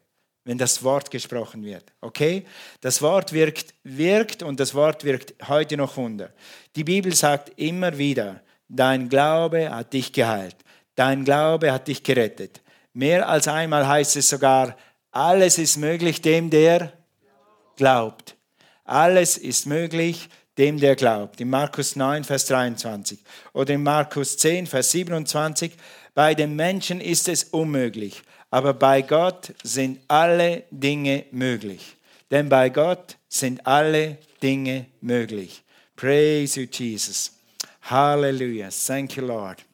Wenn 0.45 0.57
das 0.57 0.83
Wort 0.83 1.09
gesprochen 1.09 1.63
wird. 1.63 1.85
Okay? 2.01 2.45
Das 2.81 3.01
Wort 3.01 3.31
wirkt, 3.31 3.73
wirkt 3.83 4.43
und 4.43 4.59
das 4.59 4.73
Wort 4.73 5.03
wirkt 5.03 5.33
heute 5.47 5.77
noch 5.77 5.95
Wunder. 5.95 6.33
Die 6.75 6.83
Bibel 6.83 7.15
sagt 7.15 7.57
immer 7.57 7.97
wieder, 7.97 8.41
dein 8.67 9.07
Glaube 9.07 9.69
hat 9.69 9.93
dich 9.93 10.11
geheilt. 10.11 10.57
Dein 10.95 11.23
Glaube 11.23 11.71
hat 11.71 11.87
dich 11.87 12.03
gerettet. 12.03 12.61
Mehr 12.93 13.27
als 13.27 13.47
einmal 13.47 13.87
heißt 13.87 14.17
es 14.17 14.29
sogar, 14.29 14.75
alles 15.11 15.57
ist 15.57 15.77
möglich 15.77 16.21
dem, 16.21 16.49
der 16.49 16.93
glaubt. 17.75 18.35
Alles 18.83 19.37
ist 19.37 19.65
möglich 19.65 20.29
dem, 20.57 20.79
der 20.79 20.95
glaubt. 20.95 21.41
In 21.41 21.49
Markus 21.49 21.95
9, 21.95 22.23
Vers 22.23 22.45
23 22.45 23.19
oder 23.53 23.73
in 23.73 23.83
Markus 23.83 24.37
10, 24.37 24.67
Vers 24.67 24.91
27. 24.91 25.73
Bei 26.13 26.35
den 26.35 26.55
Menschen 26.55 27.01
ist 27.01 27.27
es 27.27 27.45
unmöglich, 27.45 28.21
aber 28.53 28.75
bei 28.75 29.01
Gott 29.01 29.51
sind 29.63 29.99
alle 30.07 30.65
Dinge 30.69 31.25
möglich. 31.31 31.97
Denn 32.29 32.49
bei 32.49 32.69
Gott 32.69 33.17
sind 33.27 33.65
alle 33.65 34.19
Dinge 34.43 34.85
möglich. 35.01 35.63
Praise 35.95 36.61
you, 36.61 36.67
Jesus. 36.71 37.31
Halleluja. 37.81 38.69
Thank 38.69 39.17
you, 39.17 39.25
Lord. 39.25 39.65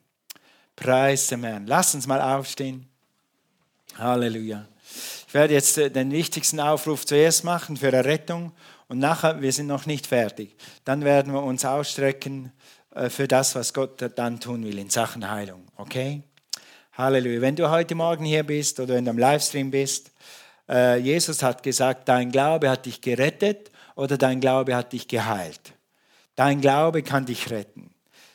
Preis 0.77 1.27
dem 1.27 1.43
Herrn. 1.43 1.67
Lass 1.67 1.93
uns 1.93 2.07
mal 2.07 2.21
aufstehen. 2.21 2.87
Halleluja. 3.97 4.65
Ich 5.27 5.33
werde 5.33 5.55
jetzt 5.55 5.77
äh, 5.77 5.91
den 5.91 6.13
wichtigsten 6.13 6.61
Aufruf 6.61 7.05
zuerst 7.05 7.43
machen 7.43 7.75
für 7.75 7.91
Errettung 7.91 8.53
und 8.87 8.99
nachher, 8.99 9.41
wir 9.41 9.51
sind 9.51 9.67
noch 9.67 9.87
nicht 9.87 10.07
fertig. 10.07 10.55
Dann 10.85 11.03
werden 11.03 11.33
wir 11.33 11.43
uns 11.43 11.65
ausstrecken 11.65 12.53
äh, 12.95 13.09
für 13.09 13.27
das, 13.27 13.55
was 13.55 13.73
Gott 13.73 14.01
dann 14.15 14.39
tun 14.39 14.63
will 14.63 14.77
in 14.77 14.89
Sachen 14.89 15.29
Heilung. 15.29 15.65
Okay? 15.75 16.23
Halleluja. 16.99 17.39
Wenn 17.39 17.55
du 17.55 17.69
heute 17.69 17.95
Morgen 17.95 18.25
hier 18.25 18.43
bist 18.43 18.77
oder 18.81 18.97
in 18.97 19.07
einem 19.07 19.17
Livestream 19.17 19.71
bist, 19.71 20.12
äh, 20.67 20.97
Jesus 20.99 21.41
hat 21.41 21.63
gesagt, 21.63 22.09
dein 22.09 22.29
Glaube 22.29 22.69
hat 22.69 22.85
dich 22.85 22.99
gerettet 22.99 23.71
oder 23.95 24.17
dein 24.17 24.41
Glaube 24.41 24.75
hat 24.75 24.91
dich 24.91 25.07
geheilt. 25.07 25.62
Dein 26.35 26.59
Glaube 26.59 27.01
kann 27.01 27.25
dich 27.25 27.51
retten. 27.51 27.91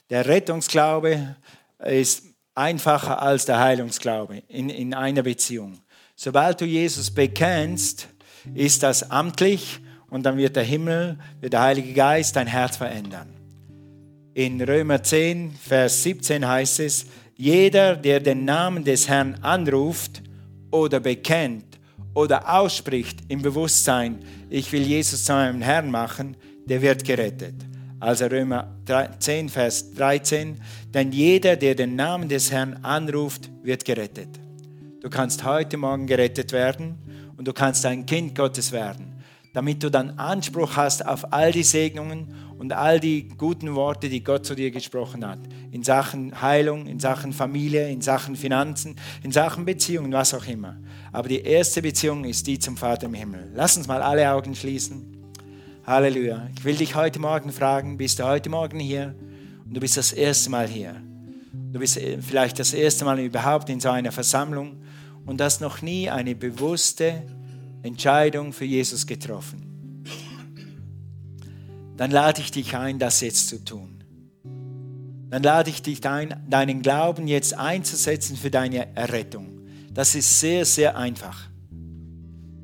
Der 0.08 0.24
Rettungsglaube 0.24 1.36
ist 1.84 2.22
einfacher 2.54 3.20
als 3.20 3.44
der 3.44 3.58
Heilungsglaube 3.58 4.42
in, 4.48 4.70
in 4.70 4.94
einer 4.94 5.24
Beziehung. 5.24 5.80
Sobald 6.16 6.62
du 6.62 6.64
Jesus 6.64 7.10
bekennst, 7.10 8.08
ist 8.54 8.82
das 8.82 9.10
amtlich 9.10 9.78
und 10.08 10.22
dann 10.22 10.38
wird 10.38 10.56
der 10.56 10.64
Himmel, 10.64 11.18
wird 11.38 11.52
der 11.52 11.60
Heilige 11.60 11.92
Geist 11.92 12.36
dein 12.36 12.46
Herz 12.46 12.78
verändern. 12.78 13.28
In 14.32 14.60
Römer 14.62 15.02
10, 15.02 15.52
Vers 15.52 16.02
17 16.02 16.48
heißt 16.48 16.80
es, 16.80 17.06
jeder, 17.36 17.96
der 17.96 18.20
den 18.20 18.44
Namen 18.44 18.84
des 18.84 19.08
Herrn 19.08 19.36
anruft 19.42 20.22
oder 20.70 21.00
bekennt 21.00 21.78
oder 22.14 22.54
ausspricht 22.54 23.20
im 23.28 23.42
Bewusstsein, 23.42 24.18
ich 24.50 24.70
will 24.72 24.82
Jesus 24.82 25.24
zu 25.24 25.32
meinem 25.32 25.62
Herrn 25.62 25.90
machen, 25.90 26.36
der 26.66 26.80
wird 26.80 27.04
gerettet. 27.04 27.54
Also 27.98 28.26
Römer 28.26 28.68
10, 29.18 29.48
Vers 29.48 29.94
13, 29.94 30.60
denn 30.92 31.10
jeder, 31.10 31.56
der 31.56 31.74
den 31.74 31.96
Namen 31.96 32.28
des 32.28 32.52
Herrn 32.52 32.74
anruft, 32.82 33.50
wird 33.62 33.84
gerettet. 33.84 34.28
Du 35.00 35.10
kannst 35.10 35.44
heute 35.44 35.76
Morgen 35.76 36.06
gerettet 36.06 36.52
werden 36.52 36.96
und 37.36 37.48
du 37.48 37.52
kannst 37.52 37.84
ein 37.86 38.06
Kind 38.06 38.34
Gottes 38.34 38.72
werden, 38.72 39.12
damit 39.52 39.82
du 39.82 39.90
dann 39.90 40.18
Anspruch 40.18 40.76
hast 40.76 41.04
auf 41.06 41.32
all 41.32 41.50
die 41.52 41.62
Segnungen 41.62 42.28
und 42.64 42.72
all 42.72 42.98
die 42.98 43.28
guten 43.28 43.74
Worte, 43.74 44.08
die 44.08 44.24
Gott 44.24 44.46
zu 44.46 44.54
dir 44.54 44.70
gesprochen 44.70 45.26
hat. 45.26 45.38
In 45.70 45.82
Sachen 45.82 46.40
Heilung, 46.40 46.86
in 46.86 46.98
Sachen 46.98 47.34
Familie, 47.34 47.90
in 47.90 48.00
Sachen 48.00 48.36
Finanzen, 48.36 48.96
in 49.22 49.32
Sachen 49.32 49.66
Beziehungen, 49.66 50.10
was 50.14 50.32
auch 50.32 50.46
immer. 50.46 50.78
Aber 51.12 51.28
die 51.28 51.42
erste 51.42 51.82
Beziehung 51.82 52.24
ist 52.24 52.46
die 52.46 52.58
zum 52.58 52.78
Vater 52.78 53.04
im 53.04 53.12
Himmel. 53.12 53.50
Lass 53.54 53.76
uns 53.76 53.86
mal 53.86 54.00
alle 54.00 54.32
Augen 54.32 54.54
schließen. 54.54 55.14
Halleluja. 55.86 56.48
Ich 56.56 56.64
will 56.64 56.76
dich 56.76 56.94
heute 56.94 57.18
Morgen 57.18 57.52
fragen, 57.52 57.98
bist 57.98 58.18
du 58.18 58.24
heute 58.24 58.48
Morgen 58.48 58.80
hier 58.80 59.14
und 59.66 59.76
du 59.76 59.80
bist 59.80 59.98
das 59.98 60.14
erste 60.14 60.48
Mal 60.48 60.66
hier? 60.66 60.96
Du 61.70 61.78
bist 61.78 62.00
vielleicht 62.26 62.58
das 62.58 62.72
erste 62.72 63.04
Mal 63.04 63.20
überhaupt 63.20 63.68
in 63.68 63.78
so 63.78 63.90
einer 63.90 64.10
Versammlung 64.10 64.78
und 65.26 65.38
hast 65.42 65.60
noch 65.60 65.82
nie 65.82 66.08
eine 66.08 66.34
bewusste 66.34 67.24
Entscheidung 67.82 68.54
für 68.54 68.64
Jesus 68.64 69.06
getroffen, 69.06 69.63
dann 71.96 72.10
lade 72.10 72.40
ich 72.40 72.50
dich 72.50 72.76
ein, 72.76 72.98
das 72.98 73.20
jetzt 73.20 73.48
zu 73.48 73.64
tun. 73.64 74.02
Dann 75.30 75.42
lade 75.42 75.70
ich 75.70 75.82
dich 75.82 76.06
ein, 76.06 76.44
deinen 76.48 76.82
Glauben 76.82 77.26
jetzt 77.26 77.56
einzusetzen 77.56 78.36
für 78.36 78.50
deine 78.50 78.94
Errettung. 78.96 79.60
Das 79.92 80.14
ist 80.14 80.40
sehr, 80.40 80.64
sehr 80.64 80.96
einfach. 80.96 81.48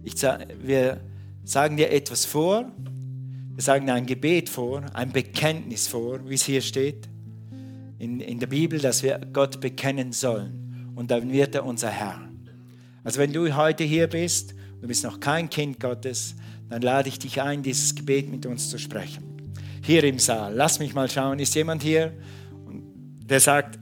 Ich, 0.02 0.14
wir 0.22 1.00
sagen 1.44 1.76
dir 1.76 1.90
etwas 1.90 2.24
vor, 2.24 2.70
wir 3.54 3.62
sagen 3.62 3.90
ein 3.90 4.06
Gebet 4.06 4.48
vor, 4.48 4.84
ein 4.94 5.12
Bekenntnis 5.12 5.88
vor, 5.88 6.28
wie 6.28 6.34
es 6.34 6.44
hier 6.44 6.62
steht 6.62 7.08
in, 7.98 8.20
in 8.20 8.38
der 8.38 8.46
Bibel, 8.46 8.78
dass 8.78 9.02
wir 9.02 9.20
Gott 9.32 9.60
bekennen 9.60 10.12
sollen. 10.12 10.92
Und 10.96 11.10
dann 11.10 11.30
wird 11.30 11.54
er 11.54 11.66
unser 11.66 11.90
Herr. 11.90 12.20
Also 13.04 13.18
wenn 13.18 13.32
du 13.32 13.54
heute 13.54 13.84
hier 13.84 14.06
bist, 14.06 14.54
du 14.80 14.88
bist 14.88 15.04
noch 15.04 15.20
kein 15.20 15.50
Kind 15.50 15.78
Gottes, 15.78 16.34
dann 16.70 16.82
lade 16.82 17.08
ich 17.08 17.18
dich 17.18 17.42
ein, 17.42 17.62
dieses 17.62 17.94
Gebet 17.94 18.30
mit 18.30 18.46
uns 18.46 18.70
zu 18.70 18.78
sprechen. 18.78 19.24
Hier 19.82 20.04
im 20.04 20.18
Saal, 20.18 20.54
lass 20.54 20.78
mich 20.78 20.94
mal 20.94 21.10
schauen, 21.10 21.38
ist 21.38 21.54
jemand 21.54 21.82
hier, 21.82 22.12
der 23.28 23.40
sagt, 23.40 23.78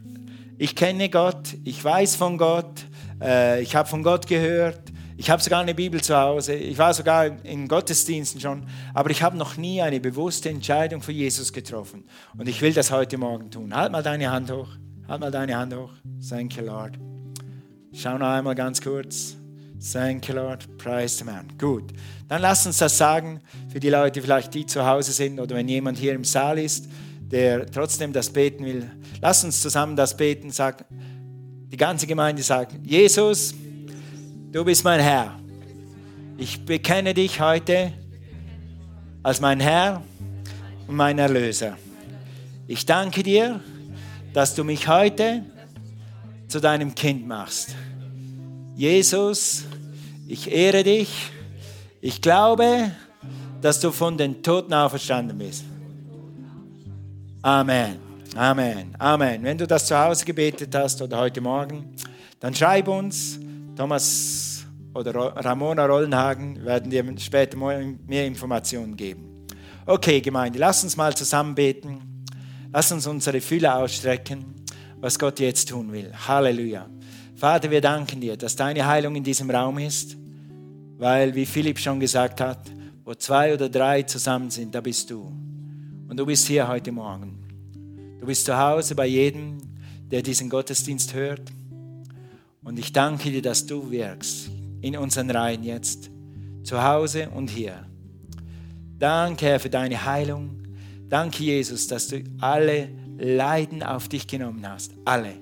ich 0.57 0.75
kenne 0.75 1.09
Gott, 1.09 1.57
ich 1.65 1.83
weiß 1.85 2.17
von 2.17 2.39
Gott, 2.39 2.85
äh, 3.23 3.63
ich 3.63 3.77
habe 3.77 3.89
von 3.89 4.03
Gott 4.03 4.27
gehört, 4.27 4.81
ich 5.17 5.31
habe 5.31 5.43
sogar 5.43 5.61
eine 5.61 5.75
Bibel 5.75 6.01
zu 6.01 6.17
Hause, 6.17 6.55
ich 6.55 6.79
war 6.79 6.95
sogar 6.95 7.45
in 7.45 7.67
Gottesdiensten 7.67 8.41
schon, 8.41 8.67
aber 8.95 9.11
ich 9.11 9.23
habe 9.23 9.37
noch 9.37 9.57
nie 9.57 9.83
eine 9.83 10.01
bewusste 10.01 10.49
Entscheidung 10.49 11.03
für 11.03 11.13
Jesus 11.13 11.53
getroffen. 11.53 12.05
Und 12.37 12.49
ich 12.49 12.63
will 12.63 12.73
das 12.73 12.91
heute 12.91 13.19
Morgen 13.19 13.51
tun. 13.51 13.75
Halt 13.75 13.91
mal 13.91 14.03
deine 14.03 14.31
Hand 14.31 14.51
hoch, 14.51 14.69
halt 15.09 15.21
mal 15.21 15.31
deine 15.31 15.57
Hand 15.57 15.75
hoch. 15.75 15.91
Thank 16.29 16.57
you, 16.57 16.65
Lord. 16.65 16.99
Schau 17.93 18.17
noch 18.17 18.29
einmal 18.29 18.55
ganz 18.55 18.81
kurz. 18.81 19.38
Thank 19.81 20.29
you, 20.29 20.35
Lord. 20.35 20.67
Praise 20.77 21.19
the 21.19 21.25
man. 21.25 21.47
Gut. 21.57 21.85
Dann 22.27 22.43
lass 22.43 22.67
uns 22.67 22.79
das 22.79 22.99
sagen 22.99 23.41
für 23.71 23.79
die 23.79 23.91
Leute, 23.91 24.21
vielleicht 24.21 24.53
die 24.53 24.67
zu 24.67 24.85
Hause 24.85 25.13
sind 25.13 25.39
oder 25.39 25.55
wenn 25.55 25.69
jemand 25.69 25.99
hier 25.99 26.15
im 26.15 26.25
Saal 26.25 26.59
ist, 26.59 26.89
der 27.21 27.65
trotzdem 27.67 28.13
das 28.13 28.31
beten 28.31 28.65
will. 28.65 28.91
Lass 29.21 29.45
uns 29.45 29.63
zusammen 29.63 29.95
das 29.95 30.17
beten. 30.17 30.51
Sag, 30.51 30.85
die 30.91 31.77
ganze 31.77 32.07
Gemeinde 32.07 32.43
sagt, 32.43 32.75
Jesus, 32.85 33.55
du 34.51 34.65
bist 34.65 34.83
mein 34.83 35.01
Herr. 35.01 35.39
Ich 36.39 36.65
bekenne 36.65 37.15
dich 37.15 37.41
heute 37.41 37.93
als 39.23 39.41
mein 39.41 39.61
Herr 39.61 40.03
und 40.87 40.97
mein 40.97 41.19
Erlöser. 41.19 41.77
Ich 42.67 42.85
danke 42.85 43.23
dir, 43.23 43.61
dass 44.33 44.55
du 44.55 44.65
mich 44.65 44.89
heute 44.89 45.45
zu 46.49 46.61
deinem 46.61 46.95
Kind 46.95 47.27
machst. 47.27 47.75
Jesus, 48.79 49.65
ich 50.29 50.49
ehre 50.49 50.85
dich. 50.85 51.33
Ich 52.01 52.23
glaube, 52.23 52.93
dass 53.61 53.81
du 53.81 53.91
von 53.91 54.17
den 54.17 54.41
Toten 54.41 54.73
auferstanden 54.73 55.37
bist. 55.37 55.65
Amen. 57.43 57.97
Amen. 58.37 58.95
Amen. 58.97 59.43
Wenn 59.43 59.59
du 59.59 59.67
das 59.67 59.85
zu 59.85 59.99
Hause 59.99 60.25
gebetet 60.25 60.73
hast 60.77 61.03
oder 61.03 61.19
heute 61.19 61.41
Morgen, 61.41 61.93
dann 62.39 62.55
schreib 62.55 62.87
uns. 62.87 63.41
Thomas 63.77 64.65
oder 64.95 65.13
Ramona 65.13 65.85
Rollenhagen 65.85 66.65
werden 66.65 66.89
dir 66.89 67.05
später 67.19 67.57
mehr 67.57 68.27
Informationen 68.29 68.95
geben. 68.95 69.45
Okay, 69.87 70.21
Gemeinde, 70.21 70.61
lass 70.61 70.85
uns 70.85 70.97
mal 70.97 71.17
zusammen 71.17 71.57
beten. 71.57 72.25
Lass 72.73 72.93
uns 72.93 73.09
unsere 73.09 73.41
Fühle 73.41 73.75
ausstrecken, 73.75 74.55
was 75.01 75.19
Gott 75.19 75.41
jetzt 75.41 75.69
tun 75.69 75.91
will. 75.91 76.13
Halleluja. 76.29 76.89
Vater, 77.39 77.71
wir 77.71 77.81
danken 77.81 78.21
dir, 78.21 78.37
dass 78.37 78.57
deine 78.57 78.85
Heilung 78.85 79.15
in 79.15 79.23
diesem 79.23 79.49
Raum 79.49 79.79
ist, 79.79 80.17
weil, 80.99 81.37
wie 81.37 81.47
Philipp 81.47 81.79
schon 81.79 82.01
gesagt 82.01 82.41
hat, 82.41 82.59
wo 83.05 83.15
zwei 83.15 83.55
oder 83.55 83.69
drei 83.69 84.03
zusammen 84.03 84.51
sind, 84.51 84.75
da 84.75 84.81
bist 84.81 85.09
du. 85.09 85.21
Und 86.09 86.17
du 86.17 86.27
bist 86.27 86.49
hier 86.49 86.67
heute 86.67 86.91
Morgen. 86.91 87.39
Du 88.19 88.27
bist 88.27 88.45
zu 88.45 88.59
Hause 88.59 88.97
bei 88.97 89.07
jedem, 89.07 89.59
der 90.11 90.21
diesen 90.23 90.51
Gottesdienst 90.51 91.15
hört. 91.15 91.53
Und 92.65 92.77
ich 92.77 92.93
danke 92.93 93.31
dir, 93.31 93.41
dass 93.41 93.65
du 93.65 93.89
wirkst 93.89 94.51
in 94.81 94.97
unseren 94.97 95.31
Reihen 95.31 95.63
jetzt, 95.63 96.11
zu 96.65 96.83
Hause 96.83 97.31
und 97.31 97.51
hier. 97.51 97.87
Danke, 98.99 99.47
Herr, 99.47 99.61
für 99.61 99.71
deine 99.71 100.05
Heilung. 100.05 100.65
Danke, 101.09 101.45
Jesus, 101.45 101.87
dass 101.87 102.09
du 102.09 102.25
alle 102.41 102.89
Leiden 103.17 103.85
auf 103.85 104.09
dich 104.09 104.27
genommen 104.27 104.69
hast. 104.69 104.91
Alle. 105.05 105.35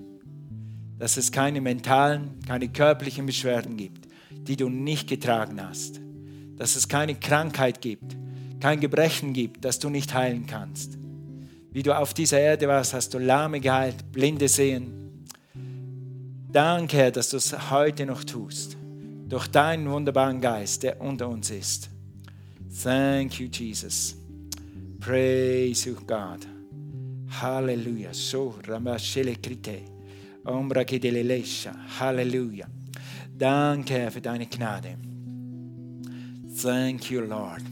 Dass 0.99 1.17
es 1.17 1.33
keine 1.33 1.61
mentalen, 1.61 2.41
keine 2.47 2.69
körperlichen 2.69 3.27
Beschwerden 3.27 3.77
gibt, 3.77 4.09
die 4.31 4.57
du 4.57 4.69
nicht 4.69 5.09
getragen 5.09 5.61
hast. 5.61 6.01
Dass 6.57 6.77
es 6.77 6.89
keine 6.89 7.15
Krankheit 7.15 7.81
gibt, 7.81 8.17
kein 8.61 8.81
Gebrechen 8.81 9.33
gibt, 9.33 9.65
das 9.65 9.79
du 9.79 9.91
nicht 9.91 10.15
heilen 10.15 10.47
kannst. 10.47 10.99
Wie 11.71 11.83
du 11.83 11.97
auf 11.97 12.15
dieser 12.15 12.41
Erde 12.41 12.69
warst, 12.69 12.95
hast 12.95 13.13
du 13.13 13.19
Lahme 13.19 13.61
geheilt, 13.61 14.11
Blinde 14.11 14.49
sehen. 14.49 15.25
Danke, 16.51 16.97
Herr, 16.97 17.11
dass 17.11 17.29
du 17.29 17.37
es 17.37 17.71
heute 17.71 18.07
noch 18.07 18.25
tust. 18.25 18.79
Durch 19.29 19.49
deinen 19.49 19.91
wunderbaren 19.91 20.41
Geist, 20.41 20.85
der 20.85 21.01
unter 21.03 21.29
uns 21.29 21.51
ist. 21.51 21.91
Thank 22.83 23.39
you, 23.41 23.49
Jesus. 23.49 24.17
Praise 25.01 25.87
you, 25.89 25.97
God. 26.07 26.47
Halleluja. 27.41 28.15
So, 28.15 28.55
Ramashele 28.67 29.37
Krite. 29.37 29.96
Halleluja. 31.99 32.67
Danke, 33.37 34.11
für 34.11 34.21
deine 34.21 34.47
Gnade. 34.47 34.97
Thank 36.63 37.11
you, 37.11 37.21
Lord. 37.23 37.63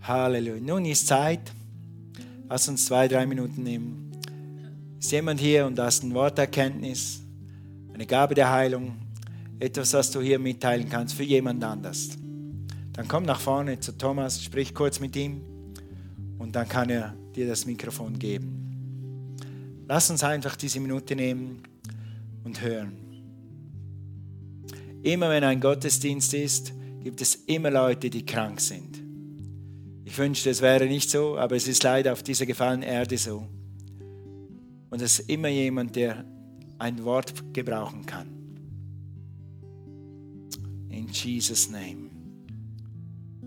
Halleluja. 0.00 0.60
Nun 0.60 0.86
ist 0.86 1.06
Zeit. 1.06 1.52
Lass 2.48 2.68
uns 2.68 2.86
zwei, 2.86 3.06
drei 3.06 3.26
Minuten 3.26 3.62
nehmen. 3.62 4.10
Ist 4.98 5.12
jemand 5.12 5.40
hier 5.40 5.66
und 5.66 5.78
hast 5.78 6.02
ein 6.02 6.14
Worterkenntnis, 6.14 7.22
eine 7.92 8.06
Gabe 8.06 8.34
der 8.34 8.50
Heilung, 8.50 8.96
etwas, 9.58 9.92
was 9.92 10.10
du 10.10 10.20
hier 10.20 10.38
mitteilen 10.38 10.88
kannst 10.88 11.14
für 11.14 11.22
jemand 11.22 11.62
anders? 11.64 12.10
Dann 12.92 13.08
komm 13.08 13.24
nach 13.24 13.40
vorne 13.40 13.78
zu 13.80 13.96
Thomas, 13.96 14.42
sprich 14.42 14.74
kurz 14.74 15.00
mit 15.00 15.16
ihm 15.16 15.40
und 16.38 16.54
dann 16.54 16.68
kann 16.68 16.90
er 16.90 17.14
dir 17.34 17.46
das 17.46 17.66
Mikrofon 17.66 18.18
geben. 18.18 18.61
Lass 19.88 20.10
uns 20.10 20.24
einfach 20.24 20.56
diese 20.56 20.80
Minute 20.80 21.16
nehmen 21.16 21.62
und 22.44 22.60
hören. 22.60 22.96
Immer 25.02 25.30
wenn 25.30 25.44
ein 25.44 25.60
Gottesdienst 25.60 26.34
ist, 26.34 26.72
gibt 27.02 27.20
es 27.20 27.34
immer 27.34 27.70
Leute, 27.70 28.08
die 28.08 28.24
krank 28.24 28.60
sind. 28.60 29.02
Ich 30.04 30.16
wünschte, 30.16 30.50
es 30.50 30.62
wäre 30.62 30.86
nicht 30.86 31.10
so, 31.10 31.36
aber 31.36 31.56
es 31.56 31.66
ist 31.66 31.82
leider 31.82 32.12
auf 32.12 32.22
dieser 32.22 32.46
gefallenen 32.46 32.82
Erde 32.82 33.18
so. 33.18 33.48
Und 34.90 35.00
es 35.00 35.20
ist 35.20 35.30
immer 35.30 35.48
jemand, 35.48 35.96
der 35.96 36.24
ein 36.78 37.02
Wort 37.04 37.54
gebrauchen 37.54 38.04
kann. 38.04 38.28
In 40.90 41.08
Jesus' 41.08 41.70
name. 41.70 42.10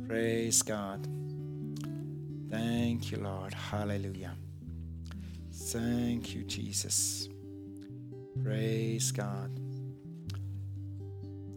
Praise 0.07 0.63
God. 0.63 1.07
Thank 2.49 3.11
you, 3.11 3.19
Lord. 3.19 3.53
Hallelujah. 3.71 4.35
Thank 5.71 6.35
you, 6.35 6.43
Jesus. 6.47 7.27
Praise 8.43 9.11
God. 9.11 9.49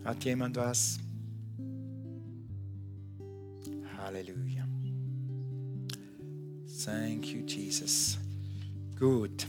Hat 0.02 0.24
jemand 0.24 0.56
was? 0.56 0.98
Halleluja. 3.98 4.66
Thank 6.84 7.26
you, 7.26 7.44
Jesus. 7.46 8.16
Gut. 8.98 9.46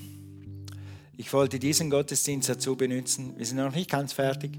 Ich 1.16 1.32
wollte 1.32 1.58
diesen 1.58 1.90
Gottesdienst 1.90 2.50
dazu 2.50 2.76
benutzen, 2.76 3.38
wir 3.38 3.46
sind 3.46 3.58
noch 3.58 3.74
nicht 3.74 3.90
ganz 3.90 4.12
fertig, 4.12 4.58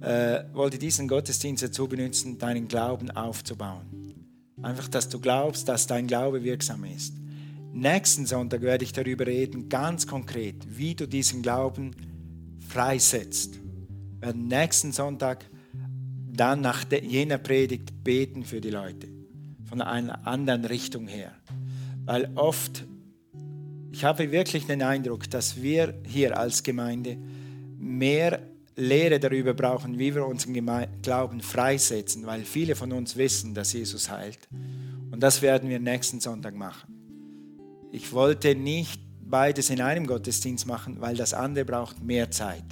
äh, 0.00 0.42
wollte 0.52 0.78
diesen 0.78 1.06
Gottesdienst 1.06 1.62
dazu 1.62 1.86
benutzen, 1.86 2.38
deinen 2.38 2.66
Glauben 2.66 3.12
aufzubauen. 3.12 3.86
Einfach, 4.62 4.88
dass 4.88 5.08
du 5.08 5.20
glaubst, 5.20 5.68
dass 5.68 5.86
dein 5.86 6.08
Glaube 6.08 6.42
wirksam 6.42 6.84
ist. 6.84 7.14
Nächsten 7.72 8.26
Sonntag 8.26 8.62
werde 8.62 8.84
ich 8.84 8.92
darüber 8.92 9.26
reden, 9.26 9.68
ganz 9.68 10.06
konkret, 10.06 10.56
wie 10.68 10.94
du 10.94 11.06
diesen 11.06 11.42
Glauben 11.42 11.94
freisetzt. 12.66 13.60
Wir 14.18 14.28
werden 14.28 14.48
nächsten 14.48 14.92
Sonntag 14.92 15.44
dann 16.32 16.60
nach 16.60 16.84
jener 16.90 17.38
Predigt 17.38 18.04
beten 18.04 18.44
für 18.44 18.60
die 18.60 18.70
Leute, 18.70 19.08
von 19.68 19.80
einer 19.80 20.26
anderen 20.26 20.64
Richtung 20.64 21.06
her. 21.06 21.32
Weil 22.04 22.30
oft, 22.36 22.84
ich 23.92 24.04
habe 24.04 24.32
wirklich 24.32 24.66
den 24.66 24.82
Eindruck, 24.82 25.28
dass 25.30 25.60
wir 25.62 25.94
hier 26.06 26.38
als 26.38 26.62
Gemeinde 26.62 27.18
mehr 27.78 28.40
Lehre 28.76 29.18
darüber 29.20 29.54
brauchen, 29.54 29.98
wie 29.98 30.14
wir 30.14 30.24
unseren 30.26 30.86
Glauben 31.02 31.40
freisetzen, 31.40 32.26
weil 32.26 32.42
viele 32.44 32.76
von 32.76 32.92
uns 32.92 33.16
wissen, 33.16 33.54
dass 33.54 33.72
Jesus 33.72 34.08
heilt. 34.08 34.48
Und 35.10 35.20
das 35.20 35.42
werden 35.42 35.68
wir 35.68 35.80
nächsten 35.80 36.20
Sonntag 36.20 36.54
machen. 36.54 36.97
Ich 37.90 38.12
wollte 38.12 38.54
nicht 38.54 39.00
beides 39.22 39.70
in 39.70 39.80
einem 39.80 40.06
Gottesdienst 40.06 40.66
machen, 40.66 41.00
weil 41.00 41.16
das 41.16 41.34
andere 41.34 41.64
braucht 41.64 42.02
mehr 42.02 42.30
Zeit. 42.30 42.64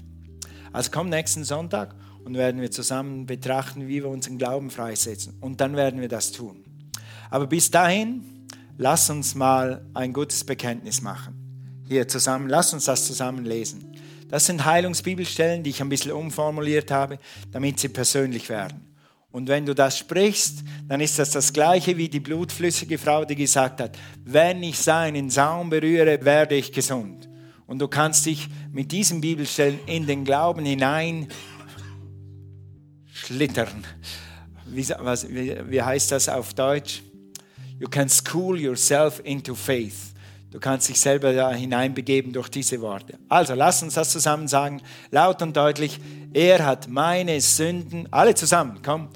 Also 0.73 0.91
komm 0.93 1.09
nächsten 1.09 1.45
Sonntag 1.45 1.95
und 2.25 2.35
werden 2.35 2.61
wir 2.61 2.71
zusammen 2.71 3.25
betrachten, 3.25 3.89
wie 3.89 4.03
wir 4.03 4.09
unseren 4.09 4.37
Glauben 4.37 4.71
freisetzen. 4.71 5.39
Und 5.41 5.61
dann 5.61 5.77
werden 5.77 6.01
wir 6.01 6.09
das 6.09 6.33
tun. 6.33 6.64
Aber 7.31 7.47
bis 7.47 7.71
dahin, 7.71 8.47
lass 8.77 9.09
uns 9.11 9.35
mal 9.35 9.87
ein 9.95 10.12
gutes 10.12 10.45
Bekenntnis 10.45 11.01
machen. 11.01 11.83
Hier 11.89 12.09
zusammen, 12.09 12.49
lass 12.49 12.75
uns 12.75 12.85
das 12.85 13.07
zusammen 13.07 13.45
lesen. 13.45 13.93
Das 14.29 14.45
sind 14.47 14.64
Heilungsbibelstellen, 14.64 15.62
die 15.62 15.71
ich 15.71 15.81
ein 15.81 15.89
bisschen 15.89 16.12
umformuliert 16.12 16.91
habe, 16.91 17.19
damit 17.53 17.79
sie 17.79 17.89
persönlich 17.89 18.49
werden. 18.49 18.86
Und 19.31 19.49
wenn 19.49 19.66
du 19.66 19.74
das 19.74 19.99
sprichst, 19.99 20.64
dann 20.89 21.01
ist 21.01 21.18
das 21.18 21.31
das 21.31 21.53
gleiche 21.53 21.97
wie 21.97 22.09
die 22.09 22.20
blutflüssige 22.20 22.97
Frau, 22.97 23.24
die 23.24 23.35
gesagt 23.35 23.81
hat, 23.81 23.99
wenn 24.24 24.62
ich 24.62 24.79
seinen 24.79 25.31
Saum 25.31 25.68
berühre, 25.68 26.24
werde 26.24 26.55
ich 26.55 26.72
gesund. 26.72 27.29
Und 27.66 27.81
du 27.81 27.89
kannst 27.89 28.24
dich 28.27 28.49
mit 28.72 28.93
diesen 28.93 29.20
Bibelstellen 29.20 29.81
in 29.87 30.07
den 30.07 30.24
Glauben 30.24 30.64
hinein 30.64 31.29
schlittern. 33.12 33.85
Wie, 34.66 34.89
was, 34.89 35.29
wie, 35.29 35.57
wie 35.68 35.83
heißt 35.83 36.12
das 36.12 36.29
auf 36.29 36.55
Deutsch? 36.55 37.03
You 37.79 37.89
can 37.89 38.09
school 38.09 38.59
yourself 38.59 39.20
into 39.24 39.55
faith. 39.55 40.14
Du 40.57 40.61
kannst 40.61 40.88
dich 40.88 40.98
selber 40.98 41.34
da 41.34 41.52
hineinbegeben 41.52 42.32
durch 42.32 42.48
diese 42.48 42.80
Worte. 42.80 43.18
Also 43.28 43.52
lass 43.52 43.82
uns 43.82 43.92
das 43.92 44.09
zusammen 44.09 44.48
sagen, 44.48 44.80
laut 45.11 45.42
und 45.42 45.54
deutlich. 45.54 46.00
Er 46.32 46.64
hat 46.64 46.88
meine 46.88 47.42
Sünden, 47.42 48.11
alle 48.11 48.34
zusammen, 48.34 48.80
komm. 48.82 49.11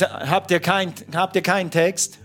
Habt 0.00 0.52
ihr, 0.52 0.60
kein, 0.60 0.94
habt 1.12 1.34
ihr 1.34 1.42
keinen 1.42 1.72
Text? 1.72 2.20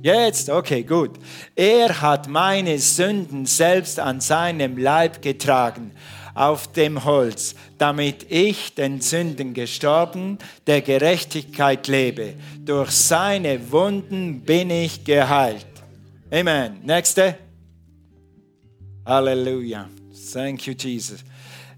Jetzt, 0.00 0.48
okay, 0.48 0.82
gut. 0.82 1.10
Er 1.54 2.00
hat 2.00 2.26
meine 2.26 2.78
Sünden 2.78 3.44
selbst 3.44 4.00
an 4.00 4.22
seinem 4.22 4.78
Leib 4.78 5.20
getragen 5.20 5.90
auf 6.32 6.72
dem 6.72 7.04
Holz, 7.04 7.54
damit 7.76 8.30
ich 8.30 8.74
den 8.76 9.02
Sünden 9.02 9.52
gestorben, 9.52 10.38
der 10.66 10.80
Gerechtigkeit 10.80 11.86
lebe. 11.86 12.32
Durch 12.60 12.92
seine 12.92 13.70
Wunden 13.70 14.40
bin 14.40 14.70
ich 14.70 15.04
geheilt. 15.04 15.66
Amen. 16.30 16.80
Nächste. 16.82 17.36
Halleluja. 19.04 19.88
Thank 20.32 20.66
you, 20.66 20.74
Jesus. 20.74 21.22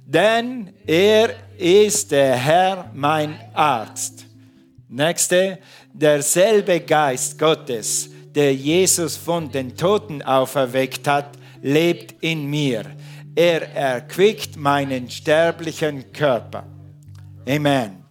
Denn 0.05 0.72
er 0.86 1.30
ist 1.59 2.12
der 2.12 2.36
Herr, 2.36 2.90
mein 2.94 3.38
Arzt. 3.53 4.24
Nächste. 4.88 5.59
Derselbe 5.92 6.80
Geist 6.80 7.38
Gottes, 7.38 8.09
der 8.34 8.55
Jesus 8.55 9.16
von 9.16 9.51
den 9.51 9.76
Toten 9.76 10.22
auferweckt 10.22 11.09
hat, 11.09 11.30
lebt 11.62 12.22
in 12.22 12.47
mir. 12.47 12.84
Er 13.34 13.74
erquickt 13.74 14.57
meinen 14.57 15.11
sterblichen 15.11 16.12
Körper. 16.12 16.64
Amen. 17.49 18.05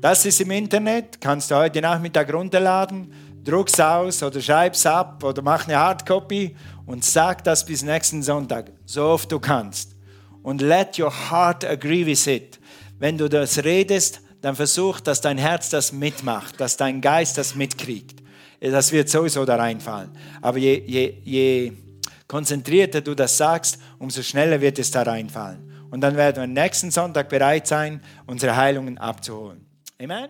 Das 0.00 0.26
ist 0.26 0.40
im 0.42 0.50
Internet, 0.50 1.18
kannst 1.20 1.50
du 1.50 1.56
heute 1.56 1.80
Nachmittag 1.80 2.32
runterladen, 2.32 3.10
druck's 3.44 3.78
aus 3.78 4.22
oder 4.22 4.40
schreib's 4.40 4.86
ab 4.86 5.22
oder 5.22 5.42
mach 5.42 5.66
eine 5.66 5.78
Hardcopy 5.78 6.56
und 6.86 7.04
sag 7.04 7.44
das 7.44 7.64
bis 7.64 7.82
nächsten 7.82 8.22
Sonntag, 8.22 8.72
so 8.84 9.04
oft 9.04 9.30
du 9.30 9.38
kannst. 9.38 9.94
Und 10.42 10.60
let 10.60 10.98
your 10.98 11.12
heart 11.30 11.64
agree 11.64 12.04
with 12.04 12.26
it. 12.26 12.60
Wenn 12.98 13.18
du 13.18 13.28
das 13.28 13.64
redest, 13.64 14.20
dann 14.40 14.56
versuch, 14.56 15.00
dass 15.00 15.20
dein 15.20 15.38
Herz 15.38 15.70
das 15.70 15.92
mitmacht, 15.92 16.60
dass 16.60 16.76
dein 16.76 17.00
Geist 17.00 17.38
das 17.38 17.54
mitkriegt. 17.54 18.22
Das 18.60 18.92
wird 18.92 19.08
sowieso 19.08 19.44
da 19.44 19.56
reinfallen. 19.56 20.10
Aber 20.42 20.58
je, 20.58 20.82
je, 20.86 21.14
je 21.24 21.72
konzentrierter 22.26 23.00
du 23.00 23.14
das 23.14 23.36
sagst, 23.36 23.78
umso 23.98 24.22
schneller 24.22 24.60
wird 24.60 24.78
es 24.78 24.90
da 24.90 25.02
reinfallen. 25.02 25.72
Und 25.90 26.00
dann 26.00 26.16
werden 26.16 26.42
wir 26.42 26.46
nächsten 26.46 26.90
Sonntag 26.90 27.28
bereit 27.28 27.66
sein, 27.66 28.02
unsere 28.26 28.56
Heilungen 28.56 28.98
abzuholen. 28.98 29.64
Amen. 30.00 30.28